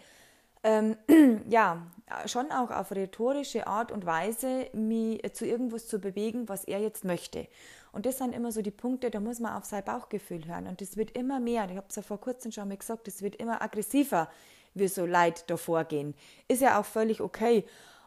ähm, 0.65 0.97
ja, 1.49 1.87
schon 2.27 2.51
auch 2.51 2.71
auf 2.71 2.91
rhetorische 2.91 3.67
Art 3.67 3.93
und 3.93 4.05
Weise, 4.07 4.69
mich 4.73 5.23
zu 5.35 5.47
irgendwas 5.47 5.87
zu 5.87 5.99
bewegen, 5.99 6.49
was 6.49 6.65
er 6.65 6.81
jetzt 6.81 7.05
möchte. 7.05 7.47
Und 7.93 8.07
das 8.07 8.19
sind 8.19 8.35
immer 8.35 8.51
so 8.51 8.61
die 8.61 8.71
Punkte, 8.73 9.11
da 9.11 9.21
muss 9.21 9.39
man 9.39 9.53
auf 9.53 9.65
sein 9.65 9.85
Bauchgefühl 9.85 10.47
hören. 10.47 10.67
Und 10.67 10.81
das 10.81 10.97
wird 10.97 11.17
immer 11.17 11.39
mehr, 11.39 11.69
ich 11.71 11.77
habe 11.77 11.87
es 11.89 11.97
ja 11.97 12.03
vor 12.03 12.21
kurzem 12.21 12.51
schon 12.51 12.69
mal 12.69 12.77
gesagt, 12.77 13.07
es 13.07 13.23
wird 13.23 13.37
immer 13.37 13.63
aggressiver, 13.63 14.29
wie 14.75 14.89
so 14.89 15.07
Leid 15.07 15.49
davor 15.49 15.85
gehen. 15.85 16.15
Ist 16.49 16.63
ja 16.63 16.81
auch 16.81 16.85
völlig 16.85 17.21
okay. 17.21 17.65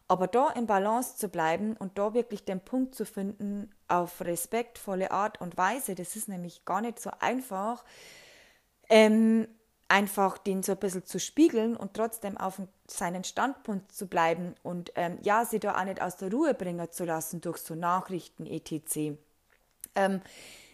Aber 0.09 0.27
da 0.27 0.49
in 0.49 0.67
Balance 0.67 1.17
zu 1.17 1.27
bleiben 1.27 1.75
und 1.77 1.97
da 1.97 2.13
wirklich 2.13 2.43
den 2.45 2.61
Punkt 2.61 2.95
zu 2.95 3.05
finden 3.05 3.71
auf 3.87 4.21
respektvolle 4.21 5.11
Art 5.11 5.41
und 5.41 5.57
Weise, 5.57 5.95
das 5.95 6.15
ist 6.15 6.29
nämlich 6.29 6.65
gar 6.65 6.81
nicht 6.81 6.99
so 6.99 7.11
einfach. 7.19 7.83
Ähm, 8.89 9.47
einfach 9.89 10.37
den 10.37 10.63
so 10.63 10.73
ein 10.73 10.79
bisschen 10.79 11.05
zu 11.05 11.19
spiegeln 11.19 11.77
und 11.77 11.93
trotzdem 11.93 12.37
auf 12.37 12.61
seinen 12.87 13.23
Standpunkt 13.23 13.91
zu 13.91 14.07
bleiben 14.07 14.55
und 14.63 14.91
ähm, 14.95 15.17
ja, 15.21 15.45
sie 15.45 15.59
da 15.59 15.79
auch 15.79 15.85
nicht 15.85 16.01
aus 16.01 16.17
der 16.17 16.31
Ruhe 16.31 16.53
bringen 16.53 16.91
zu 16.91 17.05
lassen 17.05 17.41
durch 17.41 17.57
so 17.57 17.75
Nachrichten 17.75 18.45
etc. 18.45 19.17
Ähm, 19.95 20.21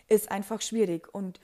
ist 0.10 0.32
einfach 0.32 0.62
schwierig 0.62 1.14
und 1.14 1.40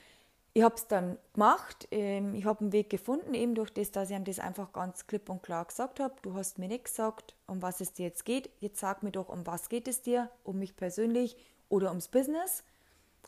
ich 0.52 0.62
habe 0.64 0.74
es 0.74 0.88
dann 0.88 1.16
gemacht. 1.32 1.86
Ähm, 1.92 2.34
ich 2.34 2.44
habe 2.44 2.60
einen 2.60 2.72
Weg 2.72 2.90
gefunden, 2.90 3.34
eben 3.34 3.54
durch 3.54 3.70
das, 3.70 3.92
dass 3.92 4.10
ich 4.10 4.16
ihm 4.16 4.24
das 4.24 4.40
einfach 4.40 4.72
ganz 4.72 5.06
klipp 5.06 5.28
und 5.28 5.42
klar 5.42 5.64
gesagt 5.64 6.00
habe. 6.00 6.14
Du 6.22 6.34
hast 6.34 6.58
mir 6.58 6.66
nicht 6.66 6.84
gesagt, 6.84 7.34
um 7.46 7.62
was 7.62 7.80
es 7.80 7.92
dir 7.92 8.06
jetzt 8.06 8.24
geht. 8.24 8.50
Jetzt 8.58 8.80
sag 8.80 9.02
mir 9.04 9.12
doch, 9.12 9.28
um 9.28 9.46
was 9.46 9.68
geht 9.68 9.86
es 9.86 10.02
dir? 10.02 10.28
Um 10.42 10.58
mich 10.58 10.76
persönlich 10.76 11.36
oder 11.68 11.90
ums 11.90 12.08
Business? 12.08 12.64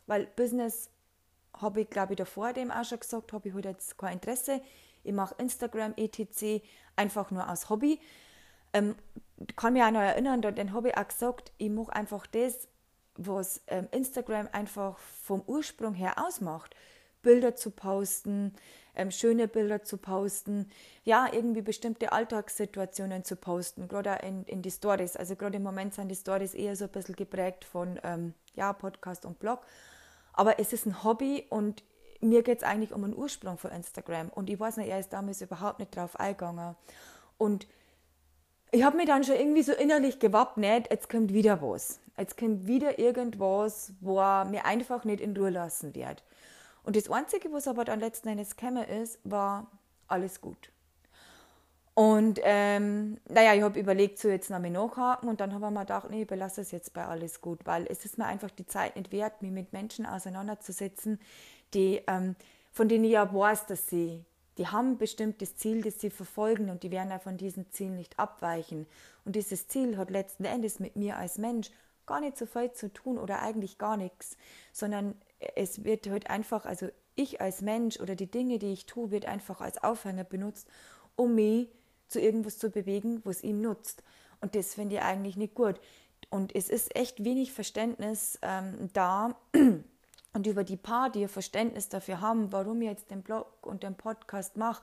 Weil 0.07 0.27
Business 0.27 0.91
habe 1.55 1.83
ich, 1.83 1.91
glaube 1.91 2.15
ich, 2.15 2.17
davor 2.17 2.53
dem 2.53 2.71
auch 2.71 2.85
schon 2.85 3.01
gesagt, 3.01 3.33
habe 3.33 3.49
ich 3.49 3.55
halt 3.55 3.65
jetzt 3.65 3.99
kein 3.99 4.15
Interesse. 4.15 4.61
Ich 5.05 5.13
mache 5.13 5.35
Instagram, 5.39 5.95
etc. 5.97 6.63
einfach 6.97 7.31
nur 7.31 7.49
aus 7.49 7.69
Hobby. 7.69 8.01
Ähm, 8.73 8.95
kann 9.57 9.73
mich 9.73 9.83
auch 9.83 9.91
noch 9.91 10.01
erinnern, 10.01 10.41
dann 10.41 10.73
habe 10.73 10.91
ich 10.91 10.97
auch 10.97 11.09
gesagt, 11.09 11.53
ich 11.59 11.71
mache 11.71 11.93
einfach 11.93 12.27
das, 12.27 12.69
was 13.17 13.63
ähm, 13.67 13.89
Instagram 13.91 14.49
einfach 14.53 14.99
vom 14.99 15.43
Ursprung 15.47 15.95
her 15.95 16.15
ausmacht. 16.25 16.75
Bilder 17.23 17.55
zu 17.55 17.71
posten, 17.71 18.55
ähm, 18.95 19.11
schöne 19.11 19.47
Bilder 19.49 19.83
zu 19.83 19.97
posten, 19.97 20.71
ja, 21.05 21.29
irgendwie 21.33 21.63
bestimmte 21.63 22.13
Alltagssituationen 22.13 23.25
zu 23.25 23.37
posten, 23.37 23.89
gerade 23.89 24.27
in, 24.27 24.45
in 24.45 24.61
die 24.63 24.71
Stories. 24.71 25.17
Also 25.17 25.37
gerade 25.37 25.57
im 25.57 25.63
Moment 25.63 25.95
sind 25.95 26.09
die 26.09 26.17
Stories 26.17 26.55
eher 26.55 26.75
so 26.75 26.85
ein 26.85 26.91
bisschen 26.91 27.15
geprägt 27.15 27.65
von 27.65 27.99
ähm, 28.03 28.35
ja, 28.55 28.73
Podcast 28.73 29.25
und 29.25 29.39
Blog. 29.39 29.65
Aber 30.33 30.59
es 30.59 30.73
ist 30.73 30.87
ein 30.87 31.05
Hobby 31.05 31.47
und 31.51 31.83
mir 32.21 32.43
geht 32.43 32.59
es 32.59 32.65
eigentlich 32.65 32.93
um 32.93 33.03
den 33.03 33.17
Ursprung 33.17 33.59
von 33.59 33.71
Instagram. 33.73 34.29
Und 34.29 34.49
ich 34.49 34.59
weiß 34.59 34.77
nicht, 34.77 34.89
er 34.89 35.01
ist 35.01 35.13
damals 35.13 35.43
überhaupt 35.43 35.81
nicht 35.81 35.95
drauf 35.97 36.19
eingegangen. 36.19 36.77
Und 37.37 37.67
ich 38.71 38.85
habe 38.85 38.97
mich 38.97 39.07
dann 39.07 39.25
schon 39.25 39.37
irgendwie 39.37 39.63
so 39.63 39.73
innerlich 39.73 40.19
gewappnet, 40.19 40.89
jetzt 40.91 41.11
kommt 41.11 41.33
wieder 41.33 41.61
was. 41.61 42.01
Jetzt 42.17 42.39
kommt 42.39 42.67
wieder 42.67 42.99
irgendwas, 42.99 43.93
wo 44.01 44.21
er 44.21 44.45
mir 44.45 44.65
einfach 44.65 45.05
nicht 45.05 45.21
in 45.21 45.37
Ruhe 45.37 45.51
lassen 45.51 45.95
wird. 45.95 46.23
Und 46.85 46.97
das 46.97 47.11
Einzige, 47.11 47.53
was 47.53 47.69
aber 47.69 47.85
dann 47.85 48.01
letzten 48.01 48.29
Endes 48.29 48.57
gekommen 48.57 48.85
ist, 48.89 49.19
war 49.25 49.71
alles 50.09 50.41
gut. 50.41 50.71
Und 52.13 52.41
ähm, 52.43 53.17
naja, 53.27 53.55
ich 53.55 53.63
habe 53.63 53.81
überlegt, 53.81 54.19
so 54.19 54.29
jetzt 54.29 54.51
noch 54.51 54.59
mal 54.59 54.69
nachhaken 54.69 55.31
und 55.31 55.41
dann 55.41 55.55
habe 55.55 55.65
ich 55.65 55.73
mir 55.73 55.81
gedacht, 55.81 56.11
nee, 56.11 56.23
ich 56.23 56.29
belasse 56.29 56.61
es 56.61 56.71
jetzt 56.71 56.93
bei 56.93 57.07
alles 57.07 57.41
gut, 57.41 57.61
weil 57.65 57.87
es 57.89 58.05
ist 58.05 58.19
mir 58.19 58.27
einfach 58.27 58.51
die 58.51 58.67
Zeit 58.67 58.97
nicht 58.97 59.13
wert, 59.13 59.41
mich 59.41 59.51
mit 59.51 59.73
Menschen 59.73 60.05
auseinanderzusetzen, 60.05 61.19
die, 61.73 62.03
ähm, 62.07 62.37
von 62.71 62.91
denen 62.91 63.05
ich 63.05 63.13
ja 63.13 63.33
weiß, 63.33 63.65
dass 63.65 63.89
sie, 63.89 64.27
die 64.59 64.67
haben 64.67 64.91
ein 64.91 64.99
bestimmtes 64.99 65.57
Ziel, 65.57 65.81
das 65.81 66.03
sie 66.03 66.11
verfolgen 66.11 66.69
und 66.69 66.83
die 66.83 66.91
werden 66.91 67.11
auch 67.13 67.23
von 67.23 67.39
diesem 67.39 67.71
Ziel 67.71 67.89
nicht 67.89 68.19
abweichen. 68.19 68.87
Und 69.25 69.35
dieses 69.35 69.69
Ziel 69.69 69.97
hat 69.97 70.11
letzten 70.11 70.45
Endes 70.45 70.81
mit 70.81 70.97
mir 70.97 71.17
als 71.17 71.39
Mensch 71.39 71.71
gar 72.05 72.21
nicht 72.21 72.37
so 72.37 72.45
viel 72.45 72.73
zu 72.73 72.93
tun 72.93 73.17
oder 73.17 73.41
eigentlich 73.41 73.79
gar 73.79 73.97
nichts, 73.97 74.37
sondern 74.71 75.15
es 75.57 75.83
wird 75.85 76.07
halt 76.11 76.29
einfach, 76.29 76.67
also 76.67 76.89
ich 77.15 77.41
als 77.41 77.63
Mensch 77.63 77.99
oder 78.01 78.17
die 78.17 78.31
Dinge, 78.31 78.59
die 78.59 78.75
ich 78.75 78.85
tue, 78.85 79.11
wird 79.11 79.25
einfach 79.25 79.63
als 79.63 79.83
Aufhänger 79.83 80.25
benutzt, 80.25 80.69
um 81.17 81.35
mich 81.35 81.69
zu 82.13 82.21
irgendwas 82.21 82.59
zu 82.59 82.71
bewegen, 82.71 83.21
was 83.25 83.43
ihm 83.43 83.61
nutzt. 83.61 84.03
Und 84.41 84.55
das 84.55 84.75
finde 84.75 84.97
ich 84.97 85.03
eigentlich 85.03 85.37
nicht 85.37 85.55
gut. 85.55 85.81
Und 86.31 86.55
es 86.55 86.69
ist 86.69 86.95
echt 86.97 87.25
wenig 87.25 87.53
Verständnis 87.53 88.39
ähm, 88.43 88.91
da. 88.93 89.37
Und 90.35 90.47
über 90.47 90.65
die 90.65 90.79
paar, 90.79 91.11
die 91.11 91.29
Verständnis 91.29 91.91
dafür 91.91 92.23
haben, 92.23 92.53
warum 92.53 92.81
ich 92.81 92.89
jetzt 92.89 93.11
den 93.11 93.23
Blog 93.23 93.67
und 93.67 93.83
den 93.83 93.95
Podcast 93.95 94.57
mache 94.57 94.83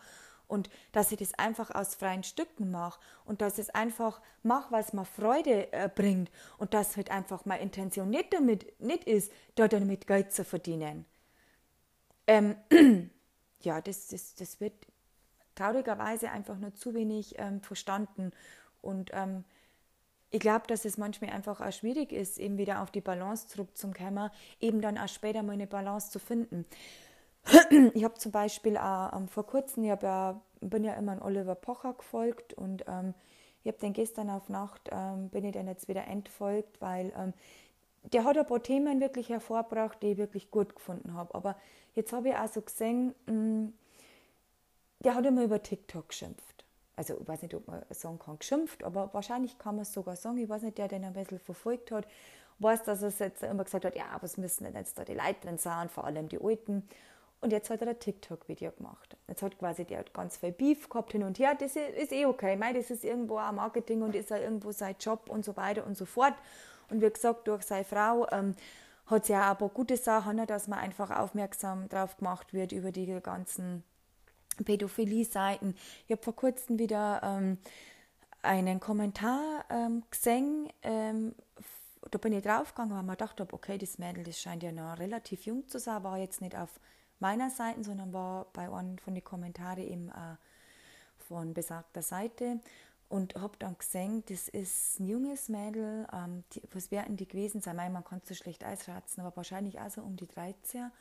und 0.49 0.69
dass 0.91 1.11
ich 1.11 1.17
das 1.17 1.33
einfach 1.35 1.71
aus 1.73 1.95
freien 1.95 2.23
Stücken 2.23 2.69
mache 2.71 2.99
und 3.25 3.41
dass 3.41 3.53
ich 3.53 3.67
es 3.67 3.69
einfach 3.69 4.21
mache, 4.43 4.71
was 4.71 4.93
mir 4.93 5.05
Freude 5.05 5.71
äh, 5.71 5.89
bringt 5.93 6.29
und 6.57 6.73
dass 6.73 6.97
halt 6.97 7.09
einfach 7.09 7.45
meine 7.45 7.63
Intention 7.63 8.09
nicht 8.09 8.33
damit 8.33 8.79
nicht 8.81 9.05
ist, 9.05 9.31
da 9.55 9.67
damit 9.67 10.07
Geld 10.07 10.33
zu 10.33 10.43
verdienen. 10.43 11.05
Ähm, 12.27 12.55
ja, 13.61 13.79
das, 13.81 14.07
das, 14.07 14.35
das 14.35 14.59
wird 14.59 14.73
traurigerweise 15.59 16.31
einfach 16.31 16.57
nur 16.57 16.73
zu 16.73 16.93
wenig 16.93 17.35
ähm, 17.37 17.61
verstanden. 17.61 18.31
Und 18.81 19.11
ähm, 19.13 19.43
ich 20.31 20.39
glaube, 20.39 20.67
dass 20.67 20.85
es 20.85 20.97
manchmal 20.97 21.31
einfach 21.31 21.59
auch 21.59 21.71
schwierig 21.71 22.11
ist, 22.11 22.37
eben 22.37 22.57
wieder 22.57 22.81
auf 22.81 22.91
die 22.91 23.01
Balance 23.01 23.47
zurückzukommen, 23.47 24.29
eben 24.61 24.81
dann 24.81 24.97
auch 24.97 25.09
später 25.09 25.43
mal 25.43 25.53
eine 25.53 25.67
Balance 25.67 26.11
zu 26.11 26.19
finden. 26.19 26.65
Ich 27.93 28.03
habe 28.03 28.15
zum 28.15 28.31
Beispiel 28.31 28.77
auch 28.77 29.13
ähm, 29.13 29.27
vor 29.27 29.45
kurzem, 29.45 29.83
ich 29.83 29.89
ja, 30.01 30.39
bin 30.61 30.83
ja 30.83 30.93
immer 30.93 31.13
an 31.13 31.21
Oliver 31.21 31.55
Pocher 31.55 31.93
gefolgt 31.93 32.53
und 32.53 32.83
ähm, 32.87 33.13
ich 33.63 33.69
habe 33.71 33.79
den 33.79 33.93
gestern 33.93 34.29
auf 34.29 34.49
Nacht, 34.49 34.89
ähm, 34.91 35.29
bin 35.29 35.45
ich 35.45 35.53
dann 35.53 35.67
jetzt 35.67 35.87
wieder 35.87 36.05
entfolgt, 36.05 36.79
weil 36.81 37.11
ähm, 37.17 37.33
der 38.13 38.23
hat 38.23 38.37
ein 38.37 38.45
paar 38.45 38.61
Themen 38.61 38.99
wirklich 38.99 39.29
hervorgebracht, 39.29 40.01
die 40.01 40.11
ich 40.11 40.17
wirklich 40.17 40.51
gut 40.51 40.75
gefunden 40.75 41.13
habe. 41.13 41.33
Aber 41.33 41.55
jetzt 41.95 42.13
habe 42.13 42.29
ich 42.29 42.35
auch 42.35 42.47
so 42.47 42.61
gesehen, 42.61 43.15
mh, 43.25 43.33
mm, 43.33 43.73
der 45.03 45.15
hat 45.15 45.25
immer 45.25 45.43
über 45.43 45.61
TikTok 45.61 46.09
geschimpft. 46.09 46.65
Also 46.95 47.17
ich 47.19 47.27
weiß 47.27 47.41
nicht, 47.43 47.55
ob 47.55 47.67
man 47.67 47.81
sagen 47.91 48.19
kann, 48.19 48.39
geschimpft, 48.39 48.83
aber 48.83 49.13
wahrscheinlich 49.13 49.57
kann 49.57 49.75
man 49.75 49.83
es 49.83 49.93
sogar 49.93 50.17
sagen. 50.17 50.37
Ich 50.37 50.49
weiß 50.49 50.63
nicht, 50.63 50.77
der 50.77 50.89
den 50.89 51.05
ein 51.05 51.13
bisschen 51.13 51.39
verfolgt 51.39 51.91
hat, 51.91 52.05
weiß, 52.59 52.83
dass 52.83 53.01
er 53.01 53.27
jetzt 53.27 53.41
immer 53.41 53.63
gesagt 53.63 53.85
hat, 53.85 53.95
ja, 53.95 54.17
was 54.19 54.37
müssen 54.37 54.65
denn 54.65 54.75
jetzt 54.75 54.97
da 54.99 55.05
die 55.05 55.13
Leute 55.13 55.39
drin 55.41 55.57
sein, 55.57 55.87
vor 55.87 56.03
allem 56.03 56.27
die 56.27 56.41
Alten. 56.41 56.87
Und 57.41 57.53
jetzt 57.53 57.69
hat 57.69 57.81
er 57.81 57.87
ein 57.87 57.99
TikTok-Video 57.99 58.71
gemacht. 58.71 59.15
Jetzt 59.29 59.41
hat 59.41 59.57
quasi 59.57 59.85
der 59.85 59.99
hat 59.99 60.13
ganz 60.13 60.35
viel 60.35 60.51
Beef 60.51 60.89
gehabt 60.89 61.13
hin 61.13 61.23
und 61.23 61.39
her. 61.39 61.55
Das 61.57 61.77
ist 61.77 62.11
eh 62.11 62.25
okay. 62.25 62.57
Mei, 62.57 62.73
das 62.73 62.91
ist 62.91 63.05
irgendwo 63.05 63.39
auch 63.39 63.53
Marketing 63.53 64.01
und 64.01 64.13
ist 64.13 64.29
ja 64.29 64.37
irgendwo 64.37 64.73
sein 64.73 64.95
Job 64.99 65.29
und 65.29 65.45
so 65.45 65.55
weiter 65.55 65.85
und 65.85 65.95
so 65.95 66.05
fort. 66.05 66.33
Und 66.89 67.01
wie 67.01 67.09
gesagt, 67.09 67.47
durch 67.47 67.63
seine 67.63 67.85
Frau 67.85 68.27
ähm, 68.31 68.55
hat 69.05 69.23
es 69.23 69.29
ja 69.29 69.47
auch 69.47 69.51
ein 69.51 69.57
paar 69.57 69.69
gute 69.69 69.95
Sachen, 69.95 70.45
dass 70.47 70.67
man 70.67 70.79
einfach 70.79 71.17
aufmerksam 71.17 71.87
drauf 71.87 72.17
gemacht 72.17 72.53
wird 72.53 72.73
über 72.73 72.91
die 72.91 73.05
ganzen 73.21 73.83
Pädophilie-Seiten. 74.65 75.75
Ich 76.05 76.11
habe 76.11 76.23
vor 76.23 76.35
kurzem 76.35 76.79
wieder 76.79 77.21
ähm, 77.23 77.57
einen 78.41 78.79
Kommentar 78.79 79.65
ähm, 79.69 80.03
gesehen, 80.09 80.69
ähm, 80.83 81.35
da 82.11 82.17
bin 82.17 82.33
ich 82.33 82.43
draufgegangen, 82.43 82.95
weil 82.95 83.03
man 83.03 83.17
dachte, 83.17 83.47
okay, 83.51 83.77
das 83.77 83.97
Mädel, 83.97 84.23
das 84.23 84.39
scheint 84.39 84.63
ja 84.63 84.71
noch 84.71 84.97
relativ 84.99 85.45
jung 85.45 85.67
zu 85.67 85.79
sein, 85.79 86.03
war 86.03 86.17
jetzt 86.17 86.41
nicht 86.41 86.55
auf 86.55 86.79
meiner 87.19 87.49
Seite, 87.49 87.83
sondern 87.83 88.13
war 88.13 88.45
bei 88.53 88.71
einem 88.71 88.97
von 88.97 89.13
den 89.13 89.23
Kommentaren 89.23 89.83
eben 89.83 90.09
äh, 90.09 90.35
von 91.17 91.53
besagter 91.53 92.01
Seite 92.01 92.59
und 93.09 93.35
habe 93.35 93.57
dann 93.59 93.77
gesehen, 93.77 94.23
das 94.27 94.47
ist 94.47 94.99
ein 94.99 95.07
junges 95.07 95.49
Mädel, 95.49 96.07
ähm, 96.13 96.43
die, 96.53 96.61
was 96.71 96.91
werden 96.91 97.17
die 97.17 97.27
gewesen 97.27 97.61
sein? 97.61 97.75
man 97.91 98.03
kann 98.03 98.21
es 98.23 98.29
so 98.29 98.35
schlecht 98.35 98.63
ausratzen, 98.63 99.21
aber 99.21 99.35
wahrscheinlich 99.35 99.79
auch 99.79 99.89
so 99.89 100.01
um 100.01 100.15
die 100.15 100.27
13. 100.27 100.91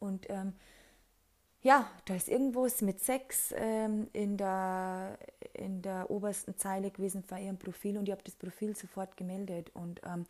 Und 0.00 0.28
ähm, 0.30 0.54
ja, 1.62 1.90
da 2.04 2.14
ist 2.14 2.28
irgendwas 2.28 2.82
mit 2.82 3.00
Sex 3.00 3.52
ähm, 3.56 4.08
in, 4.12 4.36
der, 4.36 5.18
in 5.54 5.82
der 5.82 6.10
obersten 6.10 6.56
Zeile 6.56 6.90
gewesen 6.90 7.24
von 7.24 7.38
ihrem 7.38 7.58
Profil 7.58 7.98
und 7.98 8.08
ich 8.08 8.12
habe 8.12 8.22
das 8.24 8.36
Profil 8.36 8.76
sofort 8.76 9.16
gemeldet. 9.16 9.70
Und, 9.74 10.00
ähm, 10.04 10.24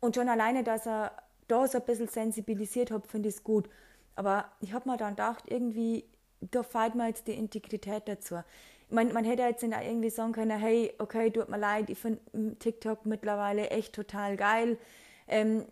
und 0.00 0.14
schon 0.14 0.28
alleine, 0.28 0.64
dass 0.64 0.86
er 0.86 1.12
da 1.46 1.68
so 1.68 1.78
ein 1.78 1.84
bisschen 1.84 2.08
sensibilisiert 2.08 2.90
hat, 2.90 3.06
finde 3.06 3.28
ich 3.28 3.36
es 3.36 3.44
gut. 3.44 3.68
Aber 4.14 4.50
ich 4.60 4.72
habe 4.72 4.88
mir 4.88 4.96
dann 4.96 5.10
gedacht, 5.10 5.44
irgendwie, 5.46 6.04
da 6.40 6.62
fehlt 6.62 6.94
mir 6.94 7.08
jetzt 7.08 7.26
die 7.26 7.34
Integrität 7.34 8.08
dazu. 8.08 8.36
Man, 8.88 9.12
man 9.12 9.24
hätte 9.24 9.42
jetzt 9.42 9.62
irgendwie 9.62 10.10
sagen 10.10 10.32
können, 10.32 10.58
hey, 10.58 10.94
okay, 10.98 11.30
tut 11.30 11.50
mir 11.50 11.58
leid, 11.58 11.90
ich 11.90 11.98
finde 11.98 12.20
TikTok 12.58 13.04
mittlerweile 13.04 13.68
echt 13.70 13.94
total 13.94 14.36
geil. 14.36 14.78
Ähm, 15.28 15.66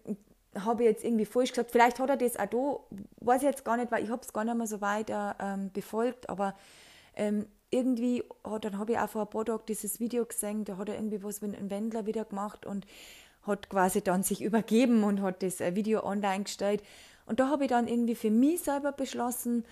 habe 0.58 0.82
ich 0.82 0.88
jetzt 0.88 1.04
irgendwie 1.04 1.24
falsch 1.24 1.50
gesagt. 1.50 1.70
Vielleicht 1.70 1.98
hat 1.98 2.10
er 2.10 2.16
das 2.16 2.36
auch 2.36 2.46
da, 2.46 2.96
weiß 3.20 3.42
ich 3.42 3.48
jetzt 3.48 3.64
gar 3.64 3.76
nicht, 3.76 3.90
weil 3.90 4.04
ich 4.04 4.10
habe 4.10 4.22
es 4.22 4.32
gar 4.32 4.44
nicht 4.44 4.56
mehr 4.56 4.66
so 4.66 4.80
weiter 4.80 5.36
ähm, 5.40 5.70
befolgt, 5.72 6.28
aber 6.28 6.54
ähm, 7.16 7.46
irgendwie, 7.70 8.22
oh, 8.44 8.58
dann 8.58 8.78
habe 8.78 8.92
ich 8.92 8.98
auch 8.98 9.08
vor 9.08 9.22
ein 9.22 9.30
paar 9.30 9.44
Tagen 9.44 9.64
dieses 9.68 9.98
Video 9.98 10.24
gesehen, 10.24 10.64
da 10.64 10.76
hat 10.76 10.88
er 10.88 10.94
irgendwie 10.94 11.22
was 11.22 11.42
mit 11.42 11.56
einem 11.56 11.70
Wendler 11.70 12.06
wieder 12.06 12.24
gemacht 12.24 12.66
und 12.66 12.86
hat 13.42 13.68
quasi 13.68 14.00
dann 14.00 14.22
sich 14.22 14.42
übergeben 14.48 15.02
und 15.04 15.22
hat 15.22 15.42
das 15.42 15.60
äh, 15.60 15.74
Video 15.74 16.04
online 16.04 16.44
gestellt. 16.44 16.82
Und 17.26 17.40
da 17.40 17.48
habe 17.48 17.64
ich 17.64 17.70
dann 17.70 17.88
irgendwie 17.88 18.14
für 18.14 18.30
mich 18.30 18.60
selber 18.60 18.92
beschlossen, 18.92 19.64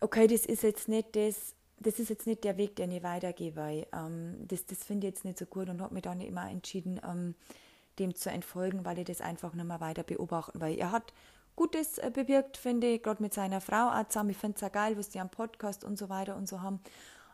okay, 0.00 0.26
das 0.26 0.46
ist 0.46 0.62
jetzt 0.62 0.88
nicht 0.88 1.16
das, 1.16 1.54
das 1.80 1.98
ist 1.98 2.10
jetzt 2.10 2.26
nicht 2.26 2.44
der 2.44 2.56
Weg, 2.56 2.76
den 2.76 2.92
ich 2.92 3.02
weitergehe, 3.02 3.56
weil 3.56 3.86
ähm, 3.92 4.36
das, 4.46 4.66
das 4.66 4.84
finde 4.84 5.06
ich 5.06 5.14
jetzt 5.14 5.24
nicht 5.24 5.38
so 5.38 5.46
gut 5.46 5.68
und 5.68 5.80
habe 5.80 5.94
mich 5.94 6.02
dann 6.02 6.20
immer 6.20 6.48
entschieden, 6.50 7.00
ähm, 7.04 7.34
dem 7.98 8.14
zu 8.14 8.30
entfolgen, 8.30 8.84
weil 8.84 8.98
ich 8.98 9.06
das 9.06 9.20
einfach 9.20 9.54
nicht 9.54 9.66
mehr 9.66 9.80
weiter 9.80 10.02
beobachten, 10.02 10.60
weil 10.60 10.78
er 10.78 10.92
hat 10.92 11.12
Gutes 11.56 11.98
äh, 11.98 12.12
bewirkt, 12.14 12.56
finde 12.56 12.86
ich, 12.86 13.02
gerade 13.02 13.20
mit 13.20 13.34
seiner 13.34 13.60
Frau 13.60 13.88
auch 13.88 14.06
zusammen. 14.08 14.30
Ich 14.30 14.36
finde 14.36 14.54
es 14.54 14.60
ja 14.60 14.68
geil, 14.68 14.96
was 14.96 15.08
die 15.08 15.18
am 15.18 15.28
Podcast 15.28 15.82
und 15.82 15.98
so 15.98 16.08
weiter 16.08 16.36
und 16.36 16.48
so 16.48 16.62
haben. 16.62 16.78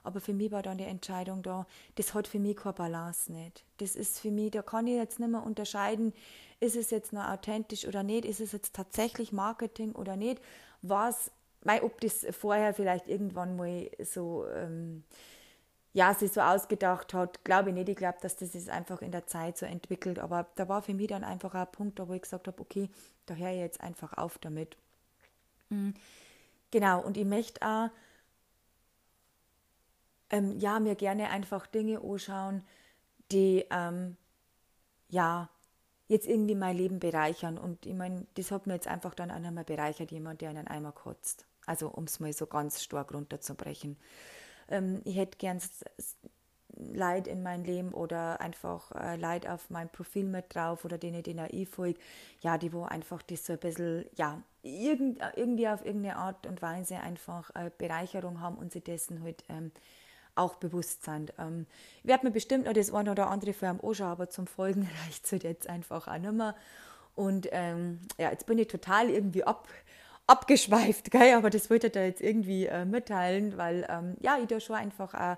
Aber 0.02 0.20
für 0.20 0.32
mich 0.32 0.50
war 0.50 0.62
dann 0.62 0.78
die 0.78 0.84
Entscheidung 0.84 1.42
da, 1.42 1.66
das 1.96 2.14
hat 2.14 2.26
für 2.26 2.38
mich 2.38 2.56
keine 2.56 2.74
Balance 2.74 3.30
nicht. 3.32 3.64
Das 3.78 3.96
ist 3.96 4.20
für 4.20 4.30
mich, 4.30 4.50
da 4.52 4.62
kann 4.62 4.86
ich 4.86 4.94
jetzt 4.94 5.18
nicht 5.18 5.30
mehr 5.30 5.42
unterscheiden, 5.42 6.12
ist 6.60 6.76
es 6.76 6.90
jetzt 6.90 7.12
noch 7.12 7.28
authentisch 7.28 7.86
oder 7.86 8.02
nicht, 8.02 8.24
ist 8.24 8.40
es 8.40 8.52
jetzt 8.52 8.74
tatsächlich 8.74 9.32
Marketing 9.32 9.92
oder 9.92 10.16
nicht. 10.16 10.40
Was, 10.80 11.30
ob 11.82 12.00
das 12.00 12.26
vorher 12.30 12.72
vielleicht 12.74 13.08
irgendwann 13.08 13.56
mal 13.56 13.90
so 14.02 14.46
ähm, 14.54 15.04
ja, 15.94 16.12
sich 16.12 16.32
so 16.32 16.40
ausgedacht 16.40 17.14
hat, 17.14 17.44
glaube 17.44 17.70
ich 17.70 17.74
nicht. 17.74 17.88
Ich 17.88 17.96
glaube, 17.96 18.18
dass 18.20 18.36
das 18.36 18.52
sich 18.52 18.70
einfach 18.70 19.00
in 19.00 19.12
der 19.12 19.26
Zeit 19.26 19.56
so 19.56 19.64
entwickelt. 19.64 20.18
Aber 20.18 20.48
da 20.56 20.68
war 20.68 20.82
für 20.82 20.92
mich 20.92 21.06
dann 21.06 21.22
einfach 21.24 21.54
ein 21.54 21.70
Punkt, 21.70 22.00
wo 22.06 22.12
ich 22.12 22.22
gesagt 22.22 22.48
habe, 22.48 22.60
okay, 22.60 22.90
da 23.26 23.34
höre 23.34 23.52
ich 23.52 23.60
jetzt 23.60 23.80
einfach 23.80 24.12
auf 24.18 24.38
damit. 24.38 24.76
Mhm. 25.70 25.94
Genau, 26.72 27.00
und 27.00 27.16
ich 27.16 27.24
möchte 27.24 27.62
auch, 27.64 27.90
ähm, 30.30 30.58
ja, 30.58 30.80
mir 30.80 30.96
gerne 30.96 31.30
einfach 31.30 31.66
Dinge 31.68 32.00
anschauen, 32.00 32.64
die, 33.30 33.64
ähm, 33.70 34.16
ja, 35.10 35.48
jetzt 36.08 36.26
irgendwie 36.26 36.56
mein 36.56 36.76
Leben 36.76 36.98
bereichern. 36.98 37.56
Und 37.56 37.86
ich 37.86 37.94
meine, 37.94 38.26
das 38.34 38.50
hat 38.50 38.66
mir 38.66 38.74
jetzt 38.74 38.88
einfach 38.88 39.14
dann 39.14 39.30
auch 39.30 39.36
einmal 39.36 39.64
bereichert, 39.64 40.10
jemand, 40.10 40.40
der 40.40 40.50
einen 40.50 40.66
Eimer 40.66 40.90
kotzt. 40.90 41.46
Also 41.66 41.88
um 41.88 42.04
es 42.04 42.18
mal 42.18 42.32
so 42.32 42.46
ganz 42.46 42.82
stark 42.82 43.14
runterzubrechen. 43.14 43.96
Ähm, 44.68 45.00
ich 45.04 45.16
hätte 45.16 45.38
gern 45.38 45.60
Leid 46.76 47.28
in 47.28 47.42
mein 47.42 47.64
Leben 47.64 47.92
oder 47.92 48.40
einfach 48.40 48.90
äh, 48.92 49.16
Leid 49.16 49.48
auf 49.48 49.70
mein 49.70 49.88
Profil 49.88 50.24
mit 50.24 50.54
drauf 50.54 50.84
oder 50.84 50.98
denen, 50.98 51.22
die 51.22 51.36
ich 51.50 51.68
folge, 51.68 51.98
ja, 52.40 52.58
die 52.58 52.72
wo 52.72 52.82
einfach 52.84 53.22
das 53.22 53.46
so 53.46 53.52
ein 53.52 53.58
bisschen, 53.58 54.06
ja, 54.16 54.42
irgend, 54.62 55.20
irgendwie 55.36 55.68
auf 55.68 55.84
irgendeine 55.84 56.16
Art 56.16 56.46
und 56.46 56.62
Weise 56.62 56.98
einfach 56.98 57.50
äh, 57.54 57.70
Bereicherung 57.76 58.40
haben 58.40 58.56
und 58.56 58.72
sie 58.72 58.80
dessen 58.80 59.22
halt 59.22 59.44
ähm, 59.48 59.70
auch 60.34 60.56
bewusst 60.56 61.04
sind. 61.04 61.32
Ähm, 61.38 61.66
ich 62.02 62.08
werde 62.08 62.26
mir 62.26 62.32
bestimmt 62.32 62.66
noch 62.66 62.72
das 62.72 62.92
eine 62.92 63.10
oder 63.12 63.30
andere 63.30 63.52
für 63.52 63.68
am 63.68 63.80
anschauen, 63.80 64.10
aber 64.10 64.28
zum 64.30 64.46
Folgen 64.46 64.88
reicht 65.04 65.26
es 65.26 65.32
halt 65.32 65.44
jetzt 65.44 65.68
einfach 65.68 66.08
auch 66.08 66.18
nicht 66.18 66.32
mehr. 66.32 66.56
Und 67.14 67.48
ähm, 67.52 68.00
ja, 68.18 68.30
jetzt 68.30 68.46
bin 68.46 68.58
ich 68.58 68.66
total 68.66 69.08
irgendwie 69.08 69.44
ab, 69.44 69.68
abgeschweift, 70.26 71.10
gell? 71.10 71.34
aber 71.34 71.50
das 71.50 71.70
wollte 71.70 71.88
ich 71.88 71.92
da 71.92 72.02
jetzt 72.02 72.20
irgendwie 72.20 72.66
äh, 72.66 72.84
mitteilen, 72.84 73.56
weil 73.56 73.86
ähm, 73.88 74.16
ja, 74.20 74.38
ich 74.40 74.46
da 74.46 74.60
schon 74.60 74.76
einfach 74.76 75.14
auch 75.14 75.36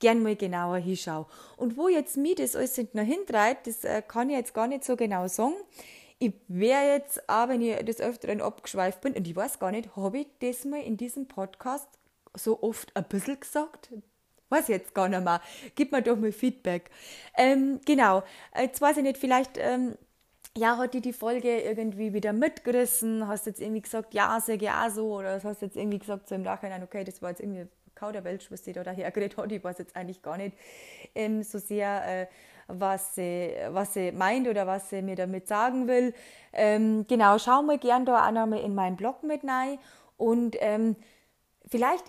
gern 0.00 0.22
mal 0.22 0.36
genauer 0.36 0.78
hinschaue. 0.78 1.26
Und 1.56 1.76
wo 1.76 1.88
jetzt 1.88 2.16
mir 2.16 2.34
das 2.34 2.54
alles 2.54 2.78
noch 2.92 3.02
hintreibt, 3.02 3.66
das 3.66 3.84
äh, 3.84 4.02
kann 4.06 4.30
ich 4.30 4.36
jetzt 4.36 4.54
gar 4.54 4.66
nicht 4.66 4.84
so 4.84 4.96
genau 4.96 5.26
sagen. 5.28 5.54
Ich 6.18 6.32
wäre 6.48 6.94
jetzt 6.94 7.28
auch, 7.28 7.48
wenn 7.48 7.62
ich 7.62 7.76
des 7.84 8.00
Öfteren 8.00 8.40
abgeschweift 8.40 9.00
bin, 9.00 9.14
und 9.14 9.26
ich 9.26 9.36
weiß 9.36 9.58
gar 9.58 9.70
nicht, 9.70 9.94
habe 9.96 10.18
ich 10.18 10.26
das 10.40 10.64
mal 10.64 10.82
in 10.82 10.96
diesem 10.96 11.26
Podcast 11.28 11.88
so 12.34 12.62
oft 12.62 12.94
ein 12.96 13.04
bisschen 13.04 13.38
gesagt? 13.38 13.90
Weiß 14.48 14.68
jetzt 14.68 14.94
gar 14.94 15.08
nicht 15.08 15.22
mehr. 15.22 15.42
Gib 15.74 15.92
mir 15.92 16.02
doch 16.02 16.16
mal 16.16 16.32
Feedback. 16.32 16.90
Ähm, 17.36 17.80
genau, 17.84 18.22
jetzt 18.58 18.80
weiß 18.80 18.96
ich 18.96 19.02
nicht, 19.02 19.18
vielleicht 19.18 19.58
ähm, 19.58 19.96
ja, 20.56 20.76
hat 20.76 20.94
die 20.94 21.00
die 21.00 21.12
Folge 21.12 21.60
irgendwie 21.60 22.12
wieder 22.12 22.32
mitgerissen? 22.32 23.26
Hast 23.28 23.46
jetzt 23.46 23.60
irgendwie 23.60 23.82
gesagt, 23.82 24.14
ja, 24.14 24.40
sag 24.40 24.62
ich 24.62 24.70
auch 24.70 24.90
so? 24.90 25.18
Oder 25.18 25.42
hast 25.42 25.62
jetzt 25.62 25.76
irgendwie 25.76 25.98
gesagt, 25.98 26.28
so 26.28 26.34
im 26.34 26.42
Nachhinein, 26.42 26.82
okay, 26.82 27.04
das 27.04 27.22
war 27.22 27.30
jetzt 27.30 27.40
irgendwie 27.40 27.66
Kauderwelsch, 27.94 28.50
was 28.50 28.64
sie 28.64 28.72
da 28.72 28.82
hergeredet 28.90 29.36
hat. 29.36 29.52
Ich 29.52 29.62
weiß 29.62 29.78
jetzt 29.78 29.96
eigentlich 29.96 30.22
gar 30.22 30.36
nicht 30.36 30.56
ähm, 31.14 31.42
so 31.42 31.58
sehr, 31.58 32.22
äh, 32.22 32.26
was, 32.68 33.14
sie, 33.14 33.54
was 33.70 33.94
sie 33.94 34.12
meint 34.12 34.46
oder 34.46 34.66
was 34.66 34.90
sie 34.90 35.02
mir 35.02 35.16
damit 35.16 35.48
sagen 35.48 35.88
will. 35.88 36.14
Ähm, 36.52 37.06
genau, 37.08 37.38
schau 37.38 37.62
mal 37.62 37.78
gern 37.78 38.04
da 38.04 38.26
auch 38.26 38.30
nochmal 38.30 38.60
in 38.60 38.74
meinen 38.74 38.96
Blog 38.96 39.22
mit 39.22 39.42
rein. 39.44 39.78
Und 40.16 40.56
ähm, 40.60 40.96
vielleicht, 41.66 42.04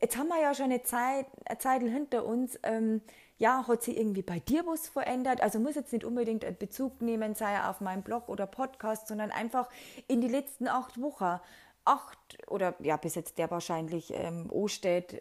jetzt 0.00 0.16
haben 0.16 0.28
wir 0.28 0.40
ja 0.40 0.54
schon 0.54 0.66
eine 0.66 0.82
Zeit, 0.82 1.26
eine 1.46 1.58
Zeit 1.58 1.82
hinter 1.82 2.24
uns, 2.24 2.58
ähm, 2.62 3.00
ja, 3.42 3.66
hat 3.66 3.82
sich 3.82 3.96
irgendwie 3.96 4.22
bei 4.22 4.38
dir 4.38 4.64
was 4.68 4.88
verändert? 4.88 5.40
Also 5.40 5.58
muss 5.58 5.74
jetzt 5.74 5.92
nicht 5.92 6.04
unbedingt 6.04 6.44
Bezug 6.60 7.02
nehmen, 7.02 7.34
sei 7.34 7.52
er 7.52 7.70
auf 7.70 7.80
meinem 7.80 8.02
Blog 8.02 8.28
oder 8.28 8.46
Podcast, 8.46 9.08
sondern 9.08 9.32
einfach 9.32 9.68
in 10.06 10.20
die 10.20 10.28
letzten 10.28 10.68
acht 10.68 11.02
Wochen. 11.02 11.40
Acht 11.84 12.38
oder 12.46 12.76
ja, 12.78 12.96
bis 12.96 13.16
jetzt 13.16 13.38
der 13.38 13.50
wahrscheinlich 13.50 14.12
ähm, 14.14 14.48
steht 14.68 15.20